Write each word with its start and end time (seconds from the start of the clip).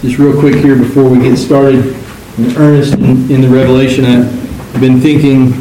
just 0.00 0.16
real 0.18 0.38
quick 0.38 0.54
here 0.54 0.76
before 0.76 1.08
we 1.08 1.18
get 1.18 1.36
started. 1.36 1.84
In 2.38 2.56
earnest 2.56 2.94
in, 2.94 3.28
in 3.32 3.40
the 3.40 3.48
Revelation, 3.48 4.04
I've 4.04 4.80
been 4.80 5.00
thinking, 5.00 5.52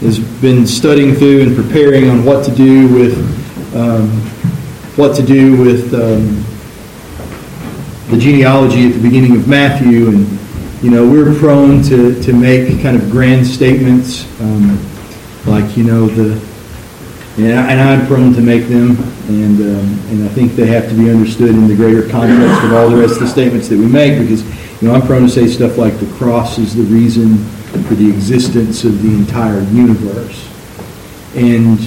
has 0.00 0.18
been 0.40 0.66
studying 0.66 1.14
through 1.14 1.42
and 1.42 1.54
preparing 1.54 2.08
on 2.08 2.24
what 2.24 2.42
to 2.46 2.54
do 2.54 2.88
with 2.94 3.76
um, 3.76 4.08
what 4.96 5.14
to 5.16 5.22
do 5.22 5.60
with 5.60 5.92
um, 5.92 6.42
the 8.10 8.18
genealogy 8.18 8.86
at 8.86 8.94
the 8.94 9.02
beginning 9.02 9.36
of 9.36 9.46
Matthew, 9.46 10.08
and 10.08 10.26
you 10.82 10.90
know 10.90 11.06
we're 11.06 11.38
prone 11.38 11.82
to 11.82 12.18
to 12.22 12.32
make 12.32 12.80
kind 12.80 12.96
of 12.96 13.10
grand 13.10 13.46
statements, 13.46 14.24
um, 14.40 14.80
like 15.44 15.76
you 15.76 15.84
know 15.84 16.06
the 16.06 16.34
and, 17.38 17.58
I, 17.58 17.70
and 17.70 17.80
I'm 17.80 18.06
prone 18.06 18.32
to 18.32 18.40
make 18.40 18.64
them, 18.66 18.96
and 19.28 19.60
um, 19.60 19.98
and 20.08 20.24
I 20.24 20.28
think 20.28 20.52
they 20.52 20.66
have 20.68 20.88
to 20.88 20.94
be 20.94 21.10
understood 21.10 21.50
in 21.50 21.68
the 21.68 21.76
greater 21.76 22.08
context 22.08 22.64
of 22.64 22.72
all 22.72 22.88
the 22.88 22.96
rest 22.96 23.14
of 23.14 23.20
the 23.20 23.28
statements 23.28 23.68
that 23.68 23.78
we 23.78 23.86
make, 23.86 24.18
because 24.18 24.42
you 24.80 24.88
know 24.88 24.94
I'm 24.94 25.02
prone 25.02 25.22
to 25.22 25.28
say 25.28 25.46
stuff 25.46 25.76
like 25.76 25.98
the 26.00 26.10
cross 26.16 26.58
is 26.58 26.74
the 26.74 26.82
reason 26.84 27.36
for 27.84 27.94
the 27.94 28.08
existence 28.08 28.84
of 28.84 29.02
the 29.02 29.10
entire 29.10 29.60
universe, 29.64 30.48
and 31.34 31.78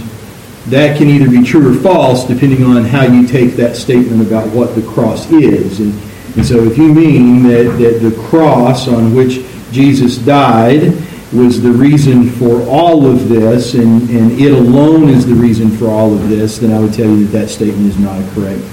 that 0.68 0.98
can 0.98 1.09
either 1.09 1.30
be 1.30 1.44
true 1.44 1.72
or 1.72 1.81
false 1.81 2.26
depending 2.26 2.64
on 2.64 2.84
how 2.84 3.04
you 3.04 3.28
take 3.28 3.56
that 3.56 3.76
statement 3.76 4.22
about 4.22 4.48
what 4.50 4.76
the 4.76 4.84
cross 4.84 5.31
is, 5.31 5.80
and 5.80 5.94
and 6.36 6.45
so 6.45 6.64
if 6.64 6.78
you 6.78 6.94
mean 6.94 7.42
that 7.44 7.76
that 7.80 8.08
the 8.08 8.16
cross 8.28 8.88
on 8.88 9.16
which 9.16 9.44
Jesus 9.72 10.18
died 10.20 10.94
was 11.32 11.62
the 11.62 11.72
reason 11.72 12.30
for 12.30 12.62
all 12.68 13.06
of 13.06 13.30
this, 13.30 13.76
and, 13.76 14.10
and 14.10 14.32
it 14.32 14.52
alone 14.52 15.10
is 15.10 15.26
the 15.26 15.34
reason 15.34 15.70
for 15.70 15.88
all 15.88 16.14
of 16.14 16.28
this, 16.28 16.58
then 16.58 16.72
I 16.72 16.80
would 16.80 16.94
tell 16.94 17.06
you 17.06 17.26
that 17.26 17.40
that 17.40 17.50
statement 17.50 17.88
is 17.88 18.00
not 18.00 18.20
a 18.20 18.32
correct 18.32 18.64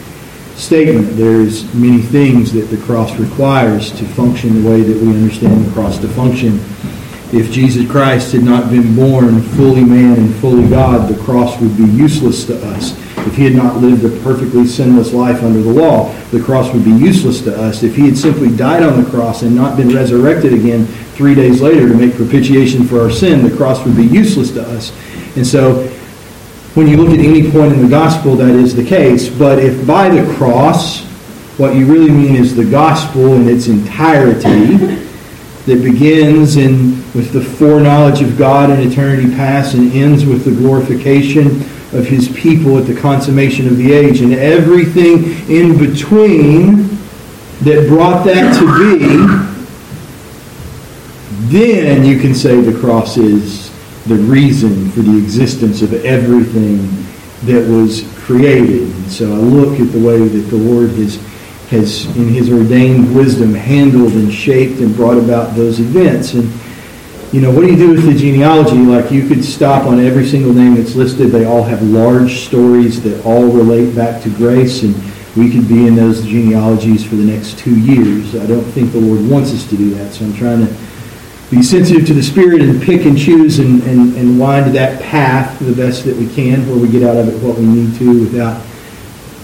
statement. 0.56 1.16
There's 1.16 1.72
many 1.74 2.00
things 2.00 2.52
that 2.54 2.74
the 2.74 2.78
cross 2.78 3.14
requires 3.16 3.92
to 3.92 4.04
function 4.04 4.62
the 4.62 4.68
way 4.68 4.80
that 4.80 5.02
we 5.02 5.08
understand 5.10 5.66
the 5.66 5.72
cross 5.72 5.98
to 5.98 6.08
function. 6.08 6.54
If 7.32 7.50
Jesus 7.50 7.90
Christ 7.90 8.32
had 8.32 8.42
not 8.42 8.70
been 8.70 8.96
born 8.96 9.42
fully 9.42 9.84
man 9.84 10.16
and 10.18 10.34
fully 10.36 10.66
God, 10.68 11.12
the 11.12 11.22
cross 11.24 11.60
would 11.60 11.76
be 11.76 11.84
useless 11.84 12.46
to 12.46 12.66
us. 12.68 12.96
If 13.26 13.36
he 13.36 13.44
had 13.44 13.54
not 13.54 13.78
lived 13.78 14.04
a 14.04 14.22
perfectly 14.22 14.66
sinless 14.66 15.12
life 15.12 15.42
under 15.42 15.60
the 15.60 15.72
law, 15.72 16.12
the 16.30 16.40
cross 16.40 16.72
would 16.72 16.84
be 16.84 16.92
useless 16.92 17.40
to 17.42 17.60
us. 17.60 17.82
If 17.82 17.96
he 17.96 18.06
had 18.06 18.16
simply 18.16 18.56
died 18.56 18.84
on 18.84 19.02
the 19.02 19.10
cross 19.10 19.42
and 19.42 19.54
not 19.54 19.76
been 19.76 19.94
resurrected 19.94 20.54
again 20.54 20.86
three 21.16 21.34
days 21.34 21.60
later 21.60 21.88
to 21.88 21.94
make 21.94 22.14
propitiation 22.14 22.86
for 22.86 23.00
our 23.00 23.10
sin, 23.10 23.42
the 23.42 23.56
cross 23.56 23.84
would 23.84 23.96
be 23.96 24.04
useless 24.04 24.50
to 24.52 24.62
us. 24.62 24.92
And 25.36 25.46
so, 25.46 25.86
when 26.74 26.86
you 26.86 26.98
look 26.98 27.08
at 27.08 27.24
any 27.24 27.50
point 27.50 27.72
in 27.72 27.82
the 27.82 27.88
gospel, 27.88 28.36
that 28.36 28.54
is 28.54 28.74
the 28.74 28.84
case. 28.84 29.30
But 29.30 29.58
if 29.58 29.86
by 29.86 30.10
the 30.10 30.34
cross, 30.34 31.04
what 31.58 31.74
you 31.74 31.86
really 31.86 32.10
mean 32.10 32.36
is 32.36 32.54
the 32.54 32.70
gospel 32.70 33.34
in 33.34 33.48
its 33.48 33.66
entirety, 33.68 35.04
that 35.66 35.82
begins 35.82 36.56
in 36.56 36.90
with 37.12 37.32
the 37.32 37.42
foreknowledge 37.42 38.22
of 38.22 38.38
God 38.38 38.70
in 38.70 38.88
eternity 38.88 39.28
past 39.34 39.74
and 39.74 39.92
ends 39.92 40.24
with 40.24 40.44
the 40.44 40.52
glorification 40.52 41.62
of 41.92 42.06
his 42.06 42.28
people 42.28 42.78
at 42.78 42.86
the 42.86 42.94
consummation 42.94 43.66
of 43.66 43.76
the 43.76 43.92
age 43.92 44.20
and 44.20 44.32
everything 44.32 45.24
in 45.50 45.76
between 45.76 46.86
that 47.62 47.86
brought 47.88 48.24
that 48.24 48.56
to 48.60 48.66
be, 48.78 49.45
then 51.50 52.04
you 52.04 52.18
can 52.18 52.34
say 52.34 52.60
the 52.60 52.78
cross 52.78 53.16
is 53.16 53.70
the 54.06 54.14
reason 54.14 54.90
for 54.90 55.00
the 55.00 55.18
existence 55.18 55.82
of 55.82 55.92
everything 56.04 56.78
that 57.44 57.68
was 57.68 58.10
created. 58.24 58.82
And 58.82 59.10
so 59.10 59.32
I 59.32 59.36
look 59.36 59.80
at 59.80 59.92
the 59.92 60.04
way 60.04 60.18
that 60.18 60.50
the 60.50 60.56
Lord 60.56 60.90
has, 60.90 61.16
has, 61.70 62.06
in 62.16 62.28
his 62.28 62.50
ordained 62.50 63.14
wisdom, 63.14 63.54
handled 63.54 64.12
and 64.12 64.32
shaped 64.32 64.80
and 64.80 64.94
brought 64.94 65.18
about 65.18 65.54
those 65.56 65.80
events. 65.80 66.34
And 66.34 66.50
you 67.32 67.40
know, 67.40 67.50
what 67.50 67.62
do 67.62 67.66
you 67.66 67.76
do 67.76 67.90
with 67.90 68.04
the 68.04 68.14
genealogy? 68.14 68.78
Like, 68.78 69.10
you 69.10 69.26
could 69.26 69.44
stop 69.44 69.86
on 69.86 69.98
every 69.98 70.26
single 70.26 70.52
name 70.52 70.76
that's 70.76 70.94
listed. 70.94 71.30
They 71.30 71.44
all 71.44 71.64
have 71.64 71.82
large 71.82 72.46
stories 72.46 73.02
that 73.02 73.24
all 73.26 73.44
relate 73.46 73.94
back 73.96 74.22
to 74.22 74.30
grace, 74.30 74.84
and 74.84 74.94
we 75.36 75.50
could 75.50 75.68
be 75.68 75.86
in 75.86 75.96
those 75.96 76.24
genealogies 76.24 77.04
for 77.04 77.16
the 77.16 77.24
next 77.24 77.58
two 77.58 77.78
years. 77.78 78.36
I 78.36 78.46
don't 78.46 78.64
think 78.64 78.92
the 78.92 79.00
Lord 79.00 79.28
wants 79.28 79.52
us 79.52 79.68
to 79.68 79.76
do 79.76 79.90
that, 79.96 80.14
so 80.14 80.24
I'm 80.24 80.34
trying 80.34 80.66
to 80.66 80.72
be 81.50 81.62
sensitive 81.62 82.06
to 82.06 82.14
the 82.14 82.22
Spirit 82.22 82.60
and 82.60 82.82
pick 82.82 83.06
and 83.06 83.16
choose 83.16 83.60
and, 83.60 83.82
and, 83.84 84.16
and 84.16 84.38
wind 84.38 84.74
that 84.74 85.00
path 85.00 85.58
the 85.60 85.74
best 85.74 86.04
that 86.04 86.16
we 86.16 86.28
can, 86.34 86.66
where 86.68 86.76
we 86.76 86.88
get 86.88 87.02
out 87.02 87.16
of 87.16 87.28
it 87.28 87.40
what 87.42 87.56
we 87.56 87.64
need 87.64 87.96
to 87.98 88.20
without, 88.20 88.64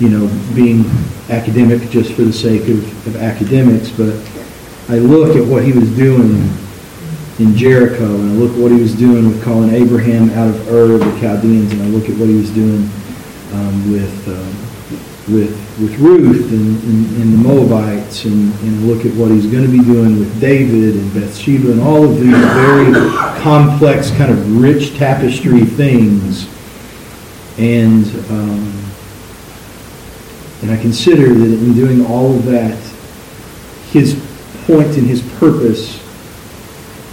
you 0.01 0.09
know, 0.09 0.27
being 0.55 0.85
academic 1.31 1.89
just 1.91 2.13
for 2.15 2.23
the 2.23 2.33
sake 2.33 2.63
of, 2.69 3.07
of 3.07 3.17
academics. 3.17 3.91
But 3.91 4.17
I 4.89 4.99
look 4.99 5.37
at 5.37 5.47
what 5.47 5.63
he 5.63 5.73
was 5.73 5.95
doing 5.97 6.51
in 7.39 7.57
Jericho, 7.57 8.05
and 8.05 8.31
I 8.31 8.35
look 8.35 8.53
at 8.53 8.59
what 8.59 8.73
he 8.73 8.81
was 8.81 8.95
doing 8.95 9.29
with 9.29 9.43
calling 9.43 9.71
Abraham 9.71 10.31
out 10.31 10.49
of 10.49 10.69
Ur 10.69 10.99
the 10.99 11.21
Chaldeans, 11.21 11.73
and 11.73 11.83
I 11.83 11.87
look 11.87 12.09
at 12.09 12.17
what 12.17 12.29
he 12.29 12.35
was 12.35 12.51
doing 12.51 12.91
um, 13.53 13.93
with, 13.93 14.29
um, 14.29 14.72
with, 15.29 15.51
with 15.81 15.97
Ruth 15.99 16.51
and, 16.51 16.83
and, 16.83 17.23
and, 17.23 17.33
the 17.33 17.37
Moabites, 17.37 18.25
and, 18.25 18.53
and 18.61 18.89
look 18.89 19.07
at 19.07 19.15
what 19.15 19.31
he's 19.31 19.47
going 19.47 19.65
to 19.65 19.71
be 19.71 19.83
doing 19.85 20.19
with 20.19 20.41
David 20.41 20.97
and 20.97 21.15
Bathsheba, 21.15 21.71
and 21.71 21.81
all 21.81 22.03
of 22.05 22.19
these 22.19 22.35
very 22.35 22.93
complex, 23.41 24.11
kind 24.11 24.33
of 24.33 24.61
rich 24.61 24.97
tapestry 24.97 25.65
things. 25.65 26.49
And, 27.57 28.05
um, 28.31 28.83
and 30.63 30.73
I 30.73 30.77
consider 30.81 31.33
that 31.33 31.45
in 31.45 31.75
doing 31.75 32.05
all 32.07 32.35
of 32.35 32.45
that, 32.47 32.79
his 33.93 34.15
point 34.67 34.97
and 34.97 35.07
his 35.07 35.23
purpose 35.39 36.01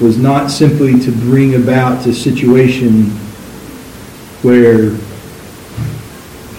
was 0.01 0.17
not 0.17 0.49
simply 0.49 0.99
to 0.99 1.11
bring 1.11 1.55
about 1.55 2.07
a 2.07 2.13
situation 2.13 3.11
where 4.41 4.95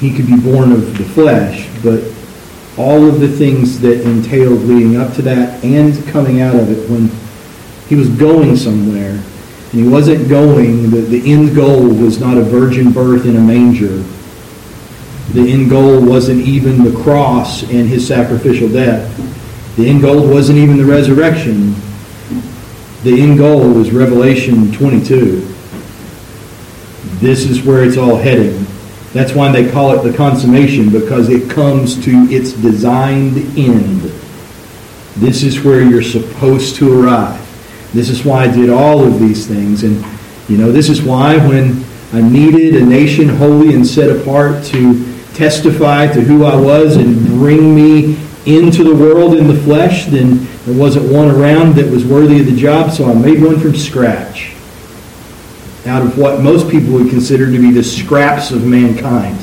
he 0.01 0.15
could 0.15 0.27
be 0.27 0.37
born 0.37 0.73
of 0.73 0.97
the 0.97 1.05
flesh, 1.05 1.69
but 1.83 2.03
all 2.79 3.07
of 3.07 3.21
the 3.21 3.29
things 3.29 3.81
that 3.81 4.01
entailed 4.03 4.61
leading 4.63 4.97
up 4.97 5.13
to 5.15 5.23
that 5.23 5.63
and 5.63 6.07
coming 6.09 6.41
out 6.41 6.57
of 6.57 6.71
it 6.71 6.89
when 6.89 7.11
he 7.89 7.95
was 7.95 8.09
going 8.09 8.57
somewhere. 8.57 9.11
And 9.11 9.81
he 9.81 9.87
wasn't 9.87 10.29
going, 10.29 10.91
the, 10.91 11.03
the 11.03 11.33
end 11.33 11.55
goal 11.55 11.87
was 11.87 12.19
not 12.19 12.37
a 12.37 12.43
virgin 12.43 12.93
birth 12.93 13.27
in 13.27 13.37
a 13.37 13.41
manger. 13.41 14.03
The 15.33 15.53
end 15.53 15.71
goal 15.71 16.01
wasn't 16.05 16.41
even 16.41 16.83
the 16.83 17.03
cross 17.03 17.63
and 17.63 17.89
his 17.89 18.07
sacrificial 18.07 18.69
death. 18.69 19.07
The 19.77 19.89
end 19.89 20.03
goal 20.03 20.27
wasn't 20.27 20.59
even 20.59 20.79
the 20.79 20.85
resurrection 20.85 21.75
the 23.03 23.19
end 23.23 23.39
goal 23.39 23.67
was 23.67 23.93
Revelation 23.93 24.73
22. 24.73 25.41
This 27.19 27.49
is 27.49 27.63
where 27.63 27.83
it's 27.83 27.97
all 27.97 28.17
heading. 28.17 28.67
That's 29.13 29.33
why 29.33 29.51
they 29.51 29.71
call 29.71 29.99
it 29.99 30.09
the 30.09 30.17
consummation, 30.17 30.91
because 30.91 31.29
it 31.29 31.51
comes 31.51 32.03
to 32.05 32.11
its 32.31 32.53
designed 32.53 33.37
end. 33.59 34.03
This 35.17 35.43
is 35.43 35.65
where 35.65 35.83
you're 35.83 36.03
supposed 36.03 36.77
to 36.77 37.03
arrive. 37.03 37.39
This 37.93 38.09
is 38.09 38.25
why 38.25 38.45
I 38.45 38.47
did 38.47 38.71
all 38.71 39.05
of 39.05 39.19
these 39.19 39.47
things. 39.47 39.83
And, 39.83 40.05
you 40.49 40.57
know, 40.57 40.71
this 40.71 40.89
is 40.89 41.03
why 41.03 41.37
when 41.39 41.85
I 42.13 42.21
needed 42.21 42.81
a 42.81 42.85
nation 42.87 43.29
holy 43.29 43.75
and 43.75 43.85
set 43.85 44.17
apart 44.17 44.65
to 44.67 45.05
testify 45.35 46.07
to 46.07 46.21
who 46.21 46.45
I 46.45 46.55
was 46.55 46.97
and 46.97 47.27
bring 47.27 47.75
me 47.75 48.17
into 48.47 48.85
the 48.85 48.95
world 48.95 49.35
in 49.35 49.49
the 49.49 49.61
flesh, 49.63 50.07
then 50.07 50.47
there 50.67 50.79
wasn't 50.79 51.13
one 51.13 51.31
around 51.31 51.75
that 51.75 51.91
was 51.91 52.05
worthy 52.05 52.41
of 52.41 52.47
the 52.47 52.57
job, 52.57 52.93
so 52.93 53.11
I 53.11 53.15
made 53.15 53.43
one 53.43 53.59
from 53.59 53.75
scratch. 53.75 54.55
Out 55.91 56.03
of 56.03 56.17
what 56.17 56.41
most 56.41 56.71
people 56.71 56.93
would 56.93 57.11
consider 57.11 57.51
to 57.51 57.59
be 57.59 57.73
the 57.73 57.83
scraps 57.83 58.53
of 58.53 58.65
mankind. 58.65 59.37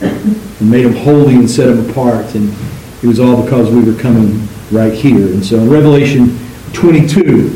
And 0.00 0.68
made 0.68 0.84
them 0.84 0.96
holy 0.96 1.36
and 1.36 1.48
set 1.48 1.66
them 1.66 1.88
apart. 1.88 2.34
And 2.34 2.52
it 3.00 3.06
was 3.06 3.20
all 3.20 3.44
because 3.44 3.70
we 3.70 3.80
were 3.80 3.96
coming 3.96 4.48
right 4.72 4.92
here. 4.92 5.28
And 5.28 5.46
so 5.46 5.58
in 5.58 5.70
Revelation 5.70 6.36
22, 6.72 7.48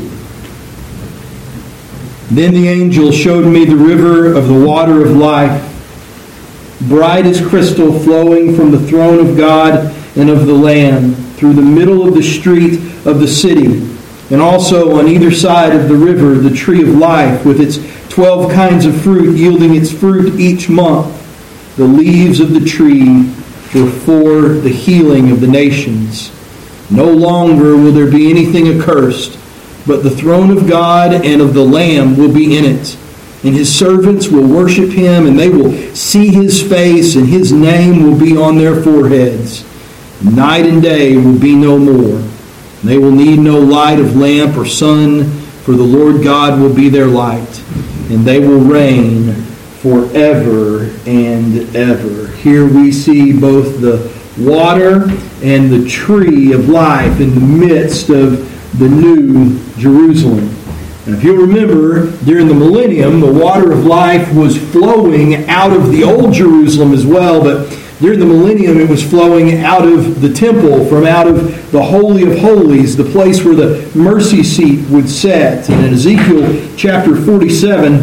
then 2.31 2.53
the 2.53 2.69
angel 2.69 3.11
showed 3.11 3.45
me 3.45 3.65
the 3.65 3.75
river 3.75 4.33
of 4.33 4.47
the 4.47 4.65
water 4.65 5.05
of 5.05 5.11
life, 5.11 5.61
bright 6.87 7.25
as 7.25 7.45
crystal, 7.45 7.99
flowing 7.99 8.55
from 8.55 8.71
the 8.71 8.79
throne 8.87 9.19
of 9.19 9.35
God 9.35 9.93
and 10.15 10.29
of 10.29 10.45
the 10.45 10.53
Lamb 10.53 11.13
through 11.35 11.55
the 11.55 11.61
middle 11.61 12.07
of 12.07 12.13
the 12.13 12.23
street 12.23 12.79
of 13.05 13.19
the 13.19 13.27
city. 13.27 13.94
And 14.31 14.41
also 14.41 14.97
on 14.97 15.07
either 15.07 15.31
side 15.31 15.75
of 15.75 15.87
the 15.87 15.95
river, 15.95 16.35
the 16.35 16.55
tree 16.55 16.81
of 16.81 16.89
life 16.89 17.45
with 17.45 17.61
its 17.61 17.77
12 18.09 18.51
kinds 18.51 18.85
of 18.85 18.99
fruit, 19.01 19.35
yielding 19.35 19.75
its 19.75 19.91
fruit 19.91 20.39
each 20.39 20.69
month. 20.69 21.21
The 21.75 21.83
leaves 21.83 22.39
of 22.39 22.53
the 22.53 22.65
tree 22.65 23.31
were 23.75 23.91
for 23.91 24.47
the 24.47 24.69
healing 24.69 25.31
of 25.31 25.41
the 25.41 25.47
nations. 25.47 26.31
No 26.89 27.05
longer 27.11 27.75
will 27.75 27.91
there 27.91 28.09
be 28.09 28.29
anything 28.29 28.67
accursed, 28.67 29.37
but 29.85 30.01
the 30.01 30.09
throne 30.09 30.55
of 30.55 30.67
God 30.67 31.13
and 31.13 31.41
of 31.41 31.53
the 31.53 31.65
Lamb 31.65 32.15
will 32.15 32.33
be 32.33 32.57
in 32.57 32.65
it. 32.65 32.97
And 33.43 33.53
his 33.53 33.77
servants 33.77 34.29
will 34.29 34.47
worship 34.47 34.89
him, 34.89 35.27
and 35.27 35.37
they 35.37 35.49
will 35.49 35.71
see 35.95 36.29
his 36.29 36.63
face, 36.63 37.15
and 37.15 37.27
his 37.27 37.51
name 37.51 38.03
will 38.03 38.17
be 38.17 38.35
on 38.35 38.57
their 38.57 38.81
foreheads. 38.81 39.63
Night 40.23 40.65
and 40.65 40.81
day 40.81 41.17
will 41.17 41.37
be 41.37 41.55
no 41.55 41.77
more. 41.77 42.34
They 42.85 42.97
will 42.99 43.11
need 43.11 43.39
no 43.39 43.59
light 43.59 43.99
of 43.99 44.15
lamp 44.15 44.55
or 44.55 44.65
sun, 44.65 45.25
for 45.63 45.71
the 45.71 45.83
Lord 45.83 46.23
God 46.23 46.59
will 46.59 46.73
be 46.73 46.89
their 46.89 47.07
light, 47.07 47.59
and 48.09 48.23
they 48.23 48.39
will 48.39 48.59
reign 48.59 49.33
forever 49.81 50.91
and 51.07 51.75
ever. 51.75 52.27
Here 52.37 52.67
we 52.67 52.91
see 52.91 53.33
both 53.33 53.81
the 53.81 54.13
water 54.37 55.03
and 55.43 55.71
the 55.71 55.87
tree 55.89 56.51
of 56.53 56.69
life 56.69 57.19
in 57.19 57.33
the 57.33 57.41
midst 57.41 58.09
of 58.09 58.77
the 58.77 58.89
new 58.89 59.59
Jerusalem. 59.77 60.49
And 61.05 61.15
if 61.15 61.23
you'll 61.23 61.37
remember, 61.37 62.11
during 62.25 62.47
the 62.47 62.53
millennium, 62.53 63.19
the 63.19 63.31
water 63.31 63.71
of 63.71 63.85
life 63.85 64.33
was 64.33 64.57
flowing 64.71 65.47
out 65.49 65.71
of 65.71 65.91
the 65.91 66.03
old 66.03 66.33
Jerusalem 66.33 66.93
as 66.93 67.05
well, 67.05 67.41
but 67.41 67.69
during 67.99 68.19
the 68.19 68.25
millennium, 68.25 68.77
it 68.77 68.89
was 68.89 69.07
flowing 69.07 69.59
out 69.63 69.87
of 69.87 70.19
the 70.19 70.33
temple, 70.33 70.85
from 70.85 71.05
out 71.05 71.27
of 71.27 71.54
the 71.75 71.83
Holy 71.83 72.23
of 72.23 72.39
Holies, 72.39 72.95
the 72.95 73.03
place 73.03 73.43
where 73.43 73.53
the 73.53 73.91
mercy 73.93 74.43
seat 74.43 74.87
would 74.87 75.09
set. 75.09 75.69
And 75.69 75.87
in 75.87 75.93
Ezekiel 75.93 76.69
chapter 76.77 77.17
47, 77.17 77.95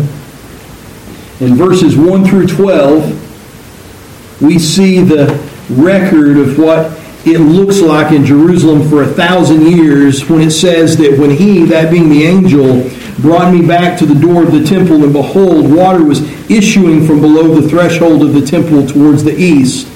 in 1.41 1.55
verses 1.55 1.97
1 1.97 2.27
through 2.27 2.49
12, 2.49 4.43
we 4.43 4.59
see 4.59 5.01
the 5.01 5.27
record 5.71 6.37
of 6.37 6.59
what 6.59 7.01
it 7.25 7.39
looks 7.39 7.81
like 7.81 8.13
in 8.13 8.27
Jerusalem 8.27 8.87
for 8.91 9.05
a 9.05 9.07
thousand 9.07 9.63
years 9.63 10.29
when 10.29 10.43
it 10.43 10.51
says 10.51 10.99
that 10.99 11.19
when 11.19 11.31
he, 11.31 11.65
that 11.65 11.91
being 11.91 12.11
the 12.11 12.25
angel, 12.25 12.91
brought 13.21 13.55
me 13.55 13.67
back 13.67 13.99
to 14.01 14.05
the 14.05 14.21
door 14.21 14.43
of 14.43 14.53
the 14.53 14.65
temple, 14.65 15.03
and 15.03 15.15
behold, 15.15 15.73
water 15.75 16.05
was 16.05 16.21
issuing 16.51 17.07
from 17.07 17.23
below 17.23 17.59
the 17.59 17.67
threshold 17.71 18.23
of 18.23 18.35
the 18.35 18.45
temple 18.45 18.87
towards 18.87 19.25
the 19.25 19.35
east, 19.35 19.87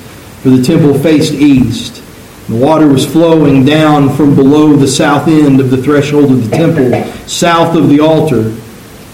for 0.40 0.48
the 0.48 0.62
temple 0.62 0.98
faced 0.98 1.34
east. 1.34 2.05
The 2.48 2.54
water 2.54 2.86
was 2.86 3.04
flowing 3.04 3.64
down 3.64 4.14
from 4.14 4.36
below 4.36 4.76
the 4.76 4.86
south 4.86 5.26
end 5.26 5.60
of 5.60 5.70
the 5.70 5.82
threshold 5.82 6.30
of 6.30 6.48
the 6.48 6.56
temple, 6.56 7.12
south 7.26 7.74
of 7.74 7.88
the 7.88 7.98
altar. 7.98 8.54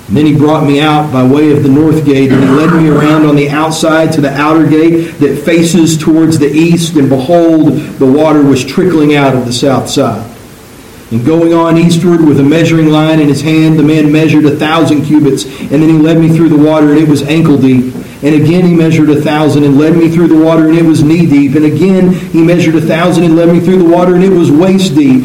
And 0.09 0.17
then 0.19 0.27
he 0.27 0.37
brought 0.37 0.67
me 0.67 0.81
out 0.81 1.11
by 1.11 1.25
way 1.25 1.51
of 1.53 1.63
the 1.63 1.71
north 1.71 2.05
gate, 2.05 2.31
and 2.31 2.45
he 2.45 2.51
led 2.51 2.75
me 2.75 2.91
around 2.91 3.25
on 3.25 3.35
the 3.35 3.49
outside 3.49 4.13
to 4.13 4.21
the 4.21 4.31
outer 4.33 4.69
gate 4.69 5.13
that 5.21 5.43
faces 5.47 5.97
towards 5.97 6.39
the 6.39 6.51
east, 6.51 6.97
and 6.97 7.09
behold, 7.09 7.73
the 7.73 8.07
water 8.07 8.43
was 8.43 8.63
trickling 8.63 9.15
out 9.15 9.35
of 9.35 9.47
the 9.47 9.53
south 9.53 9.89
side. 9.89 10.29
And 11.11 11.25
going 11.25 11.55
on 11.55 11.79
eastward 11.79 12.21
with 12.21 12.41
a 12.41 12.43
measuring 12.43 12.89
line 12.89 13.21
in 13.21 13.29
his 13.29 13.41
hand, 13.41 13.79
the 13.79 13.83
man 13.83 14.13
measured 14.13 14.45
a 14.45 14.57
thousand 14.57 15.07
cubits, 15.07 15.45
and 15.45 15.71
then 15.71 15.89
he 15.89 15.97
led 15.97 16.19
me 16.19 16.29
through 16.29 16.51
the 16.51 16.59
water, 16.59 16.91
and 16.91 16.99
it 16.99 17.09
was 17.09 17.23
ankle 17.23 17.57
deep. 17.57 17.95
And 18.23 18.37
again 18.37 18.65
he 18.65 18.75
measured 18.75 19.11
a 19.11 19.21
thousand 19.21 19.65
and 19.65 19.77
led 19.77 19.97
me 19.97 20.09
through 20.09 20.29
the 20.29 20.43
water, 20.43 20.69
and 20.69 20.79
it 20.79 20.85
was 20.85 21.03
knee 21.03 21.27
deep. 21.27 21.57
And 21.57 21.65
again 21.65 22.13
he 22.13 22.43
measured 22.43 22.77
a 22.77 22.81
thousand 22.81 23.25
and 23.25 23.35
led 23.35 23.49
me 23.49 23.59
through 23.59 23.79
the 23.79 23.89
water, 23.89 24.15
and 24.15 24.23
it 24.23 24.31
was 24.31 24.51
waist 24.51 24.95
deep. 24.95 25.25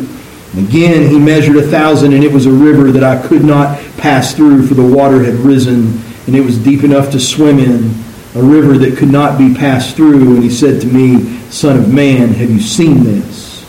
And 0.54 0.68
again 0.68 1.08
he 1.10 1.20
measured 1.20 1.58
a 1.58 1.68
thousand, 1.68 2.14
and 2.14 2.24
it 2.24 2.32
was 2.32 2.48
a 2.48 2.52
river 2.52 2.92
that 2.92 3.04
I 3.04 3.26
could 3.28 3.44
not 3.44 3.80
pass 3.98 4.34
through, 4.34 4.66
for 4.68 4.74
the 4.74 4.84
water 4.84 5.24
had 5.24 5.36
risen, 5.36 6.02
and 6.26 6.36
it 6.36 6.42
was 6.42 6.58
deep 6.58 6.84
enough 6.84 7.12
to 7.12 7.20
swim 7.20 7.60
in, 7.60 7.94
a 8.34 8.42
river 8.42 8.78
that 8.80 8.98
could 8.98 9.12
not 9.12 9.38
be 9.38 9.54
passed 9.54 9.96
through. 9.96 10.36
And 10.36 10.44
he 10.44 10.50
said 10.50 10.82
to 10.82 10.88
me, 10.88 11.40
Son 11.52 11.78
of 11.78 11.94
man, 11.94 12.30
have 12.30 12.50
you 12.50 12.60
seen 12.60 13.04
this? 13.04 13.64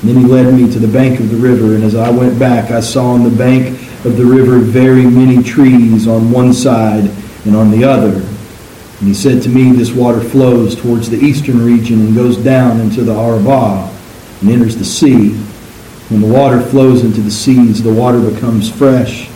And 0.00 0.10
then 0.10 0.16
he 0.16 0.24
led 0.24 0.52
me 0.52 0.70
to 0.72 0.78
the 0.78 0.88
bank 0.88 1.20
of 1.20 1.30
the 1.30 1.36
river, 1.36 1.74
and 1.76 1.84
as 1.84 1.94
I 1.94 2.10
went 2.10 2.38
back, 2.38 2.72
I 2.72 2.80
saw 2.80 3.12
on 3.12 3.22
the 3.22 3.30
bank 3.36 3.78
of 4.04 4.16
the 4.16 4.24
river 4.24 4.58
very 4.58 5.04
many 5.04 5.42
trees 5.42 6.08
on 6.08 6.32
one 6.32 6.52
side 6.52 7.10
and 7.44 7.56
on 7.56 7.70
the 7.70 7.84
other. 7.84 8.27
And 8.98 9.08
he 9.08 9.14
said 9.14 9.42
to 9.42 9.48
me, 9.48 9.72
This 9.72 9.92
water 9.92 10.20
flows 10.20 10.74
towards 10.74 11.08
the 11.08 11.18
eastern 11.18 11.64
region 11.64 12.00
and 12.00 12.14
goes 12.14 12.36
down 12.36 12.80
into 12.80 13.02
the 13.02 13.14
Arabah 13.14 13.88
and 14.40 14.50
enters 14.50 14.76
the 14.76 14.84
sea. 14.84 15.34
When 16.08 16.20
the 16.20 16.32
water 16.32 16.60
flows 16.60 17.04
into 17.04 17.20
the 17.20 17.30
seas, 17.30 17.82
the 17.82 17.92
water 17.92 18.20
becomes 18.20 18.70
fresh. 18.70 19.28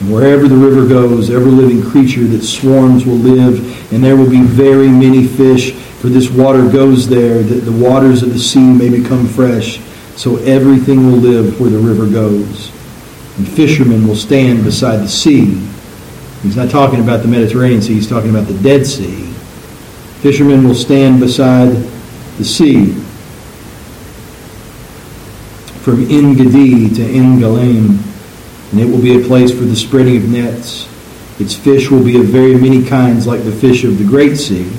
And 0.00 0.12
wherever 0.12 0.48
the 0.48 0.56
river 0.56 0.88
goes, 0.88 1.30
every 1.30 1.50
living 1.50 1.82
creature 1.82 2.24
that 2.24 2.42
swarms 2.42 3.06
will 3.06 3.16
live, 3.16 3.92
and 3.92 4.02
there 4.02 4.16
will 4.16 4.28
be 4.28 4.42
very 4.42 4.88
many 4.88 5.26
fish, 5.26 5.72
for 5.72 6.08
this 6.08 6.30
water 6.30 6.68
goes 6.68 7.08
there, 7.08 7.42
that 7.42 7.60
the 7.60 7.72
waters 7.72 8.22
of 8.22 8.32
the 8.32 8.38
sea 8.38 8.64
may 8.64 8.88
become 8.88 9.26
fresh 9.26 9.80
so 10.16 10.36
everything 10.38 11.06
will 11.06 11.18
live 11.18 11.58
where 11.58 11.70
the 11.70 11.78
river 11.78 12.06
goes. 12.06 12.70
And 13.38 13.48
fishermen 13.48 14.06
will 14.06 14.16
stand 14.16 14.64
beside 14.64 14.98
the 14.98 15.08
sea. 15.08 15.66
He's 16.42 16.56
not 16.56 16.70
talking 16.70 17.00
about 17.00 17.22
the 17.22 17.28
Mediterranean 17.28 17.82
Sea, 17.82 17.94
he's 17.94 18.08
talking 18.08 18.30
about 18.30 18.46
the 18.46 18.58
Dead 18.62 18.86
Sea. 18.86 19.26
Fishermen 20.20 20.66
will 20.66 20.74
stand 20.74 21.20
beside 21.20 21.70
the 22.38 22.44
sea. 22.44 22.92
From 25.82 26.10
En 26.10 26.34
Gedi 26.34 26.94
to 26.94 27.02
En 27.02 27.38
Galim, 27.38 27.98
and 28.72 28.80
it 28.80 28.86
will 28.86 29.02
be 29.02 29.22
a 29.22 29.26
place 29.26 29.50
for 29.50 29.64
the 29.64 29.76
spreading 29.76 30.16
of 30.16 30.28
nets. 30.28 30.88
Its 31.38 31.54
fish 31.54 31.90
will 31.90 32.04
be 32.04 32.18
of 32.18 32.26
very 32.26 32.54
many 32.54 32.84
kinds, 32.84 33.26
like 33.26 33.44
the 33.44 33.52
fish 33.52 33.84
of 33.84 33.98
the 33.98 34.04
great 34.04 34.36
sea. 34.36 34.70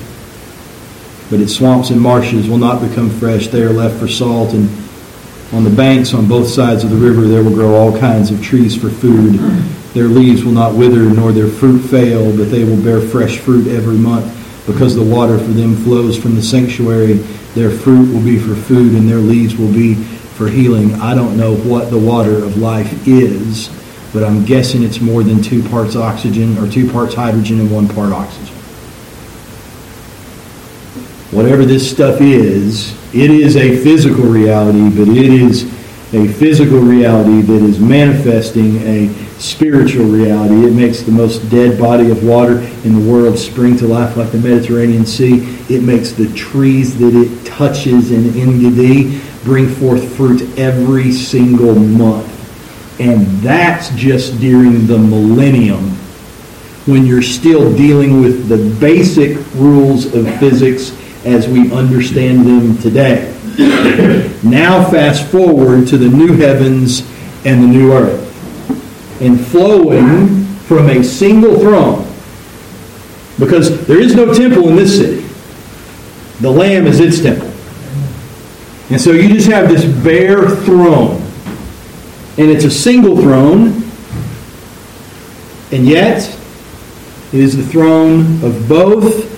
But 1.30 1.40
its 1.40 1.56
swamps 1.56 1.90
and 1.90 2.00
marshes 2.00 2.48
will 2.48 2.58
not 2.58 2.86
become 2.86 3.10
fresh. 3.10 3.48
They 3.48 3.62
are 3.62 3.72
left 3.72 3.98
for 3.98 4.08
salt 4.08 4.52
and 4.52 4.68
on 5.52 5.64
the 5.64 5.70
banks 5.70 6.14
on 6.14 6.26
both 6.26 6.48
sides 6.48 6.82
of 6.82 6.90
the 6.90 6.96
river 6.96 7.22
there 7.22 7.42
will 7.42 7.52
grow 7.52 7.74
all 7.74 7.98
kinds 7.98 8.30
of 8.30 8.42
trees 8.42 8.74
for 8.74 8.88
food. 8.88 9.38
Their 9.94 10.08
leaves 10.08 10.42
will 10.42 10.52
not 10.52 10.74
wither, 10.74 11.02
nor 11.02 11.32
their 11.32 11.48
fruit 11.48 11.80
fail, 11.80 12.34
but 12.36 12.50
they 12.50 12.64
will 12.64 12.82
bear 12.82 13.00
fresh 13.00 13.38
fruit 13.38 13.66
every 13.68 13.96
month, 13.96 14.26
because 14.66 14.94
the 14.94 15.02
water 15.02 15.38
for 15.38 15.52
them 15.52 15.76
flows 15.76 16.16
from 16.16 16.34
the 16.34 16.42
sanctuary. 16.42 17.14
Their 17.54 17.70
fruit 17.70 18.12
will 18.12 18.22
be 18.22 18.38
for 18.38 18.54
food, 18.54 18.94
and 18.94 19.08
their 19.08 19.18
leaves 19.18 19.54
will 19.56 19.72
be 19.72 19.94
for 19.94 20.48
healing. 20.48 20.94
I 20.94 21.14
don't 21.14 21.36
know 21.36 21.54
what 21.54 21.90
the 21.90 21.98
water 21.98 22.42
of 22.42 22.56
life 22.56 23.06
is, 23.06 23.68
but 24.14 24.24
I'm 24.24 24.44
guessing 24.46 24.82
it's 24.82 25.00
more 25.00 25.22
than 25.22 25.42
two 25.42 25.62
parts 25.68 25.94
oxygen, 25.94 26.56
or 26.56 26.70
two 26.70 26.90
parts 26.90 27.14
hydrogen 27.14 27.60
and 27.60 27.70
one 27.70 27.86
part 27.86 28.12
oxygen. 28.12 28.54
Whatever 31.32 31.64
this 31.64 31.90
stuff 31.90 32.20
is, 32.20 32.92
it 33.14 33.30
is 33.30 33.56
a 33.56 33.76
physical 33.82 34.24
reality, 34.24 34.88
but 34.90 35.08
it 35.08 35.30
is 35.32 35.64
a 36.12 36.28
physical 36.28 36.78
reality 36.78 37.40
that 37.40 37.62
is 37.62 37.80
manifesting 37.80 38.76
a 38.82 39.08
spiritual 39.38 40.04
reality. 40.04 40.66
It 40.66 40.74
makes 40.74 41.00
the 41.00 41.10
most 41.10 41.48
dead 41.48 41.78
body 41.78 42.10
of 42.10 42.22
water 42.22 42.58
in 42.84 42.94
the 42.94 43.10
world 43.10 43.38
spring 43.38 43.78
to 43.78 43.86
life 43.86 44.16
like 44.16 44.30
the 44.30 44.38
Mediterranean 44.38 45.06
Sea. 45.06 45.56
It 45.74 45.82
makes 45.82 46.12
the 46.12 46.30
trees 46.34 46.98
that 46.98 47.14
it 47.14 47.46
touches 47.46 48.10
in 48.10 48.38
En 48.38 49.20
bring 49.42 49.68
forth 49.68 50.14
fruit 50.14 50.42
every 50.58 51.12
single 51.12 51.74
month. 51.74 52.28
And 53.00 53.26
that's 53.38 53.88
just 53.96 54.38
during 54.38 54.86
the 54.86 54.98
millennium 54.98 55.90
when 56.84 57.06
you're 57.06 57.22
still 57.22 57.74
dealing 57.74 58.20
with 58.20 58.48
the 58.48 58.78
basic 58.80 59.38
rules 59.54 60.12
of 60.14 60.28
physics 60.38 60.90
as 61.24 61.48
we 61.48 61.72
understand 61.72 62.44
them 62.44 62.76
today. 62.78 63.31
Now, 63.58 64.88
fast 64.90 65.26
forward 65.30 65.86
to 65.88 65.98
the 65.98 66.08
new 66.08 66.34
heavens 66.34 67.00
and 67.44 67.62
the 67.62 67.66
new 67.66 67.92
earth. 67.92 68.20
And 69.20 69.44
flowing 69.44 70.44
from 70.66 70.88
a 70.88 71.02
single 71.02 71.58
throne, 71.58 72.06
because 73.38 73.86
there 73.86 74.00
is 74.00 74.14
no 74.14 74.32
temple 74.32 74.68
in 74.68 74.76
this 74.76 74.98
city, 74.98 75.26
the 76.40 76.50
Lamb 76.50 76.86
is 76.86 77.00
its 77.00 77.20
temple. 77.20 77.48
And 78.90 79.00
so 79.00 79.12
you 79.12 79.28
just 79.28 79.48
have 79.48 79.68
this 79.68 79.84
bare 80.04 80.48
throne. 80.48 81.20
And 82.38 82.50
it's 82.50 82.64
a 82.64 82.70
single 82.70 83.16
throne, 83.16 83.82
and 85.70 85.86
yet 85.86 86.28
it 87.32 87.40
is 87.40 87.56
the 87.56 87.62
throne 87.62 88.42
of 88.44 88.68
both 88.68 89.31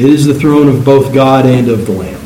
it 0.00 0.06
is 0.06 0.24
the 0.24 0.32
throne 0.32 0.66
of 0.66 0.82
both 0.82 1.12
God 1.12 1.44
and 1.44 1.68
of 1.68 1.84
the 1.84 1.92
Lamb. 1.92 2.18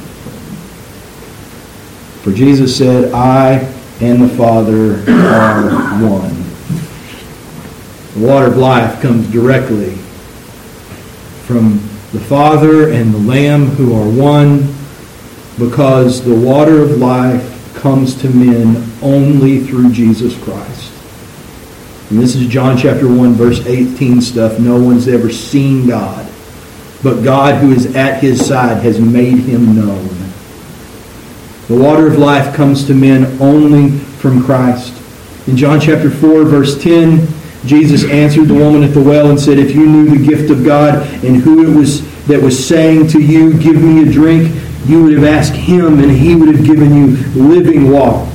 For 2.23 2.31
Jesus 2.31 2.79
said, 2.79 3.13
I 3.13 3.55
and 4.01 4.23
the 4.23 4.29
Father 4.29 5.03
are 5.11 5.71
one. 6.01 6.37
The 8.15 8.29
water 8.29 8.47
of 8.47 8.57
life 8.59 9.03
comes 9.03 9.29
directly 9.33 9.97
from 11.47 11.79
the 12.13 12.21
Father 12.21 12.93
and 12.93 13.13
the 13.13 13.19
Lamb 13.19 13.67
who 13.67 13.93
are 14.01 14.09
one 14.09 14.73
because 15.59 16.25
the 16.25 16.33
water 16.33 16.81
of 16.81 16.99
life 16.99 17.75
comes 17.75 18.15
to 18.23 18.31
men 18.31 18.89
only 19.03 19.59
through 19.67 19.91
Jesus 19.91 20.41
Christ. 20.45 20.93
And 22.11 22.21
this 22.21 22.37
is 22.37 22.47
John 22.47 22.79
chapter 22.79 23.09
1 23.09 23.33
verse 23.33 23.67
18 23.67 24.21
stuff. 24.21 24.61
No 24.61 24.81
one's 24.81 25.09
ever 25.09 25.29
seen 25.29 25.89
God 25.89 26.24
but 27.05 27.23
God 27.23 27.61
who 27.61 27.71
is 27.71 27.95
at 27.95 28.23
his 28.23 28.45
side 28.45 28.83
has 28.83 28.99
made 28.99 29.41
him 29.41 29.77
known. 29.77 30.09
The 31.69 31.77
water 31.77 32.07
of 32.07 32.19
life 32.19 32.55
comes 32.57 32.87
to 32.87 32.95
men 32.95 33.41
only 33.41 33.99
from 33.99 34.43
Christ. 34.43 35.01
In 35.47 35.57
John 35.57 35.81
chapter 35.81 36.11
4, 36.11 36.45
verse 36.45 36.83
10, 36.83 37.29
Jesus 37.67 38.05
answered 38.11 38.49
the 38.49 38.55
woman 38.55 38.83
at 38.83 38.95
the 38.95 39.03
well 39.03 39.29
and 39.29 39.39
said, 39.39 39.59
If 39.59 39.75
you 39.75 39.87
knew 39.87 40.17
the 40.17 40.27
gift 40.27 40.51
of 40.51 40.65
God 40.65 41.07
and 41.23 41.37
who 41.37 41.71
it 41.71 41.77
was 41.77 42.03
that 42.27 42.41
was 42.41 42.67
saying 42.67 43.09
to 43.09 43.21
you, 43.21 43.59
Give 43.59 43.77
me 43.77 44.09
a 44.09 44.11
drink, 44.11 44.55
you 44.87 45.03
would 45.03 45.13
have 45.13 45.25
asked 45.25 45.55
him 45.55 45.99
and 46.01 46.11
he 46.11 46.35
would 46.35 46.55
have 46.55 46.65
given 46.65 46.95
you 46.95 47.17
living 47.35 47.91
water. 47.91 48.31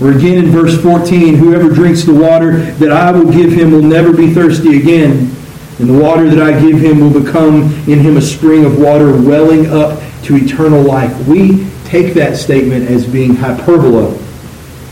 Or 0.00 0.10
again 0.10 0.44
in 0.44 0.50
verse 0.50 0.80
14, 0.80 1.34
whoever 1.34 1.70
drinks 1.70 2.04
the 2.04 2.14
water 2.14 2.58
that 2.58 2.92
I 2.92 3.10
will 3.10 3.30
give 3.32 3.52
him 3.52 3.72
will 3.72 3.82
never 3.82 4.12
be 4.12 4.32
thirsty 4.32 4.78
again. 4.80 5.34
And 5.78 5.88
the 5.88 5.98
water 5.98 6.28
that 6.30 6.40
I 6.40 6.60
give 6.60 6.78
him 6.78 7.00
will 7.00 7.22
become 7.22 7.64
in 7.88 7.98
him 7.98 8.16
a 8.16 8.22
spring 8.22 8.64
of 8.64 8.78
water 8.78 9.10
welling 9.10 9.66
up 9.66 10.00
to 10.24 10.36
eternal 10.36 10.82
life. 10.82 11.26
We 11.26 11.68
take 11.84 12.14
that 12.14 12.36
statement 12.36 12.88
as 12.88 13.06
being 13.06 13.34
hyperbola, 13.34 14.14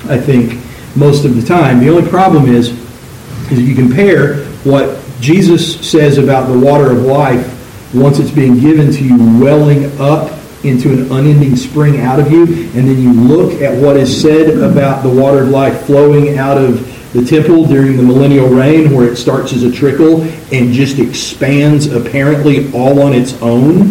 I 0.09 0.19
think, 0.19 0.61
most 0.97 1.25
of 1.25 1.37
the 1.37 1.43
time. 1.43 1.81
The 1.81 1.89
only 1.89 2.09
problem 2.09 2.47
is, 2.47 2.71
is 3.51 3.59
if 3.59 3.69
you 3.69 3.75
compare 3.75 4.45
what 4.65 5.01
Jesus 5.21 5.89
says 5.89 6.19
about 6.19 6.49
the 6.49 6.59
water 6.59 6.91
of 6.91 7.03
life 7.03 7.95
once 7.95 8.19
it's 8.19 8.31
being 8.31 8.59
given 8.59 8.91
to 8.91 9.05
you 9.05 9.17
welling 9.41 9.85
up 10.01 10.39
into 10.65 10.93
an 10.93 11.13
unending 11.13 11.57
spring 11.57 12.01
out 12.01 12.21
of 12.21 12.31
you, 12.31 12.43
and 12.45 12.89
then 12.89 12.99
you 12.99 13.13
look 13.13 13.61
at 13.61 13.81
what 13.81 13.97
is 13.97 14.21
said 14.21 14.59
about 14.59 15.03
the 15.03 15.09
water 15.09 15.43
of 15.43 15.49
life 15.49 15.87
flowing 15.87 16.39
out 16.39 16.57
of 16.57 16.92
the 17.13 17.25
temple 17.25 17.67
during 17.67 17.97
the 17.97 18.03
millennial 18.03 18.49
reign, 18.49 18.95
where 18.95 19.07
it 19.07 19.17
starts 19.17 19.53
as 19.53 19.63
a 19.65 19.71
trickle 19.71 20.23
and 20.53 20.73
just 20.73 20.99
expands 20.99 21.87
apparently 21.87 22.73
all 22.73 23.03
on 23.03 23.13
its 23.13 23.41
own 23.43 23.91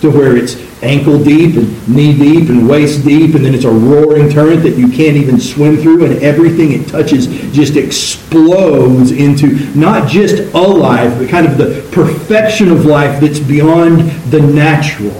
to 0.00 0.10
where 0.10 0.36
it's 0.36 0.56
ankle 0.82 1.22
deep 1.22 1.56
and 1.56 1.88
knee 1.88 2.16
deep 2.16 2.48
and 2.48 2.68
waist 2.68 3.04
deep, 3.04 3.34
and 3.34 3.44
then 3.44 3.54
it's 3.54 3.64
a 3.64 3.70
roaring 3.70 4.30
torrent 4.30 4.62
that 4.62 4.78
you 4.78 4.88
can't 4.88 5.16
even 5.16 5.38
swim 5.38 5.76
through, 5.76 6.04
and 6.04 6.22
everything 6.22 6.72
it 6.72 6.88
touches 6.88 7.26
just 7.52 7.76
explodes 7.76 9.10
into 9.10 9.58
not 9.76 10.08
just 10.08 10.54
a 10.54 10.58
life, 10.58 11.18
but 11.18 11.28
kind 11.28 11.46
of 11.46 11.58
the 11.58 11.86
perfection 11.92 12.70
of 12.70 12.86
life 12.86 13.20
that's 13.20 13.40
beyond 13.40 14.08
the 14.30 14.40
natural. 14.40 15.10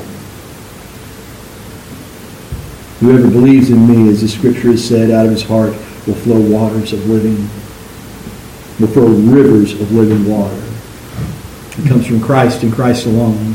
Whoever 3.01 3.29
believes 3.29 3.71
in 3.71 3.87
me, 3.87 4.09
as 4.11 4.23
the 4.23 4.29
scripture 4.29 4.71
has 4.71 4.87
said, 4.87 5.11
out 5.11 5.27
of 5.27 5.33
his 5.33 5.43
heart 5.43 5.75
will 6.09 6.15
flow 6.17 6.41
waters 6.41 6.93
of 6.93 7.07
living, 7.07 7.37
will 8.81 8.93
flow 8.93 9.07
rivers 9.07 9.81
of 9.81 9.93
living 9.93 10.29
water. 10.29 10.61
It 11.81 11.89
comes 11.89 12.07
from 12.07 12.21
Christ 12.21 12.65
and 12.65 12.73
Christ 12.73 13.07
alone 13.07 13.55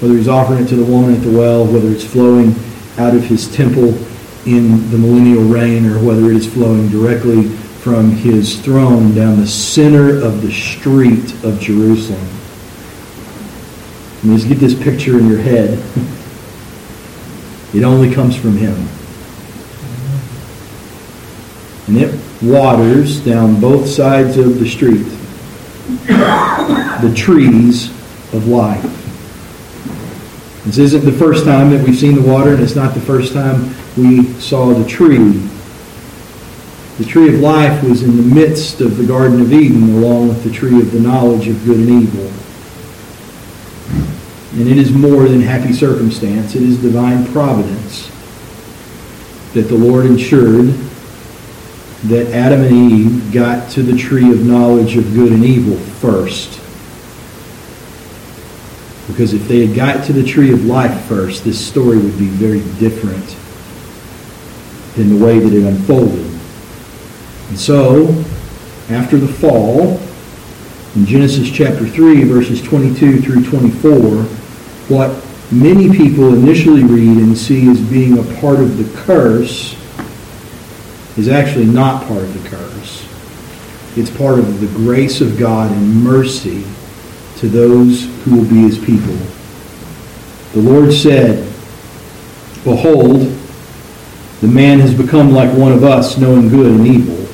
whether 0.00 0.14
he's 0.14 0.28
offering 0.28 0.64
it 0.64 0.68
to 0.68 0.76
the 0.76 0.84
woman 0.84 1.14
at 1.14 1.22
the 1.22 1.30
well, 1.30 1.66
whether 1.66 1.90
it's 1.90 2.04
flowing 2.04 2.54
out 2.96 3.14
of 3.14 3.22
his 3.22 3.54
temple 3.54 3.94
in 4.46 4.90
the 4.90 4.96
millennial 4.96 5.42
reign, 5.42 5.84
or 5.84 6.02
whether 6.02 6.30
it 6.30 6.36
is 6.36 6.50
flowing 6.50 6.88
directly 6.88 7.44
from 7.44 8.10
his 8.10 8.58
throne 8.60 9.14
down 9.14 9.38
the 9.38 9.46
center 9.46 10.16
of 10.16 10.40
the 10.40 10.50
street 10.50 11.34
of 11.44 11.60
Jerusalem. 11.60 12.26
And 14.22 14.36
just 14.36 14.48
get 14.48 14.58
this 14.58 14.74
picture 14.74 15.18
in 15.18 15.28
your 15.28 15.38
head. 15.38 15.78
It 17.74 17.84
only 17.84 18.12
comes 18.12 18.36
from 18.36 18.56
him. 18.56 18.88
And 21.90 21.98
it 21.98 22.20
waters 22.40 23.18
down 23.18 23.60
both 23.60 23.88
sides 23.88 24.36
of 24.36 24.60
the 24.60 24.68
street 24.68 25.08
the 26.06 27.12
trees 27.16 27.90
of 28.32 28.46
life. 28.46 28.80
This 30.66 30.78
isn't 30.78 31.04
the 31.04 31.10
first 31.10 31.44
time 31.44 31.70
that 31.70 31.84
we've 31.84 31.98
seen 31.98 32.14
the 32.14 32.22
water, 32.22 32.54
and 32.54 32.62
it's 32.62 32.76
not 32.76 32.94
the 32.94 33.00
first 33.00 33.32
time 33.32 33.74
we 33.96 34.22
saw 34.34 34.72
the 34.72 34.88
tree. 34.88 35.32
The 36.98 37.04
tree 37.04 37.34
of 37.34 37.40
life 37.40 37.82
was 37.82 38.04
in 38.04 38.16
the 38.16 38.34
midst 38.34 38.80
of 38.80 38.96
the 38.96 39.04
Garden 39.04 39.40
of 39.40 39.52
Eden, 39.52 39.82
along 39.96 40.28
with 40.28 40.44
the 40.44 40.52
tree 40.52 40.80
of 40.80 40.92
the 40.92 41.00
knowledge 41.00 41.48
of 41.48 41.64
good 41.64 41.78
and 41.78 41.88
evil. 41.88 42.30
And 44.52 44.68
it 44.68 44.78
is 44.78 44.92
more 44.92 45.28
than 45.28 45.40
happy 45.40 45.72
circumstance. 45.72 46.54
It 46.54 46.62
is 46.62 46.80
divine 46.80 47.26
providence 47.32 48.12
that 49.54 49.62
the 49.62 49.74
Lord 49.74 50.06
ensured 50.06 50.72
that 52.04 52.32
Adam 52.32 52.62
and 52.62 52.92
Eve 52.92 53.32
got 53.32 53.70
to 53.72 53.82
the 53.82 53.96
tree 53.96 54.30
of 54.30 54.44
knowledge 54.44 54.96
of 54.96 55.12
good 55.12 55.32
and 55.32 55.44
evil 55.44 55.76
first. 55.76 56.58
Because 59.06 59.34
if 59.34 59.46
they 59.48 59.66
had 59.66 59.76
got 59.76 60.04
to 60.06 60.12
the 60.12 60.24
tree 60.24 60.52
of 60.52 60.64
life 60.64 61.06
first, 61.06 61.44
this 61.44 61.64
story 61.64 61.98
would 61.98 62.18
be 62.18 62.28
very 62.28 62.60
different 62.78 63.36
than 64.96 65.18
the 65.18 65.24
way 65.24 65.38
that 65.38 65.52
it 65.52 65.64
unfolded. 65.64 66.26
And 67.48 67.58
so, 67.58 68.08
after 68.88 69.18
the 69.18 69.28
fall, 69.28 70.00
in 70.96 71.04
Genesis 71.04 71.50
chapter 71.50 71.86
3, 71.86 72.24
verses 72.24 72.62
22 72.62 73.20
through 73.20 73.44
24, 73.44 74.22
what 74.88 75.24
many 75.52 75.90
people 75.90 76.32
initially 76.34 76.84
read 76.84 77.18
and 77.18 77.36
see 77.36 77.68
as 77.68 77.80
being 77.80 78.18
a 78.18 78.40
part 78.40 78.60
of 78.60 78.76
the 78.78 79.02
curse 79.02 79.76
is 81.20 81.28
actually 81.28 81.66
not 81.66 82.06
part 82.06 82.22
of 82.22 82.42
the 82.42 82.48
curse. 82.48 83.06
It's 83.94 84.10
part 84.10 84.38
of 84.38 84.60
the 84.60 84.66
grace 84.68 85.20
of 85.20 85.38
God 85.38 85.70
and 85.70 86.02
mercy 86.02 86.64
to 87.36 87.48
those 87.48 88.04
who 88.24 88.36
will 88.36 88.48
be 88.48 88.62
his 88.62 88.78
people. 88.78 89.16
The 90.54 90.60
Lord 90.60 90.92
said, 90.94 91.44
Behold, 92.64 93.20
the 94.40 94.48
man 94.48 94.80
has 94.80 94.94
become 94.94 95.32
like 95.32 95.54
one 95.56 95.72
of 95.72 95.84
us, 95.84 96.16
knowing 96.16 96.48
good 96.48 96.72
and 96.72 96.86
evil. 96.86 97.26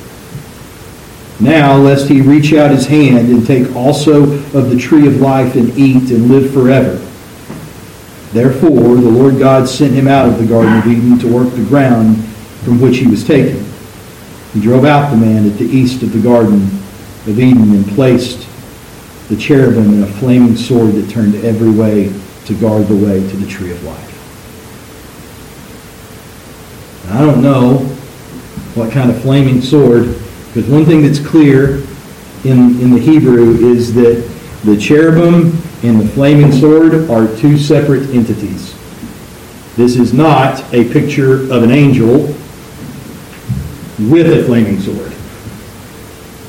Now, 1.39 1.77
lest 1.77 2.09
he 2.09 2.19
reach 2.19 2.51
out 2.53 2.71
his 2.71 2.87
hand 2.87 3.29
and 3.29 3.47
take 3.47 3.73
also 3.73 4.23
of 4.23 4.69
the 4.69 4.77
tree 4.77 5.07
of 5.07 5.21
life 5.21 5.55
and 5.55 5.69
eat 5.77 6.11
and 6.11 6.29
live 6.29 6.51
forever. 6.51 6.95
Therefore, 8.33 8.95
the 8.95 9.09
Lord 9.09 9.39
God 9.39 9.69
sent 9.69 9.93
him 9.93 10.07
out 10.07 10.27
of 10.27 10.39
the 10.39 10.45
Garden 10.45 10.77
of 10.77 10.87
Eden 10.87 11.17
to 11.19 11.33
work 11.33 11.53
the 11.53 11.63
ground 11.63 12.23
from 12.65 12.81
which 12.81 12.97
he 12.97 13.07
was 13.07 13.25
taken. 13.25 13.66
He 14.53 14.61
drove 14.61 14.85
out 14.85 15.11
the 15.11 15.17
man 15.17 15.45
at 15.49 15.57
the 15.57 15.65
east 15.65 16.03
of 16.03 16.13
the 16.13 16.21
Garden 16.21 16.63
of 17.27 17.39
Eden 17.39 17.71
and 17.73 17.87
placed 17.89 18.47
the 19.29 19.35
cherubim 19.35 19.93
and 19.93 20.03
a 20.03 20.07
flaming 20.07 20.55
sword 20.55 20.93
that 20.93 21.09
turned 21.09 21.35
every 21.35 21.69
way 21.69 22.13
to 22.45 22.53
guard 22.55 22.87
the 22.87 22.95
way 22.95 23.19
to 23.19 23.37
the 23.37 23.45
tree 23.45 23.71
of 23.71 23.83
life. 23.83 24.13
I 27.11 27.21
don't 27.21 27.41
know 27.41 27.79
what 28.75 28.91
kind 28.91 29.09
of 29.09 29.21
flaming 29.21 29.61
sword, 29.61 30.15
because 30.47 30.69
one 30.69 30.85
thing 30.85 31.01
that's 31.01 31.19
clear 31.19 31.83
in, 32.43 32.79
in 32.81 32.91
the 32.91 32.99
Hebrew 32.99 33.55
is 33.55 33.93
that 33.95 34.23
the 34.63 34.77
cherubim 34.77 35.57
and 35.83 35.99
the 35.99 36.07
flaming 36.07 36.51
sword 36.51 37.09
are 37.09 37.27
two 37.37 37.57
separate 37.57 38.09
entities. 38.09 38.73
This 39.75 39.95
is 39.95 40.13
not 40.13 40.63
a 40.73 40.89
picture 40.91 41.43
of 41.51 41.63
an 41.63 41.71
angel 41.71 42.33
with 43.99 44.31
a 44.31 44.45
flaming 44.45 44.79
sword. 44.79 45.11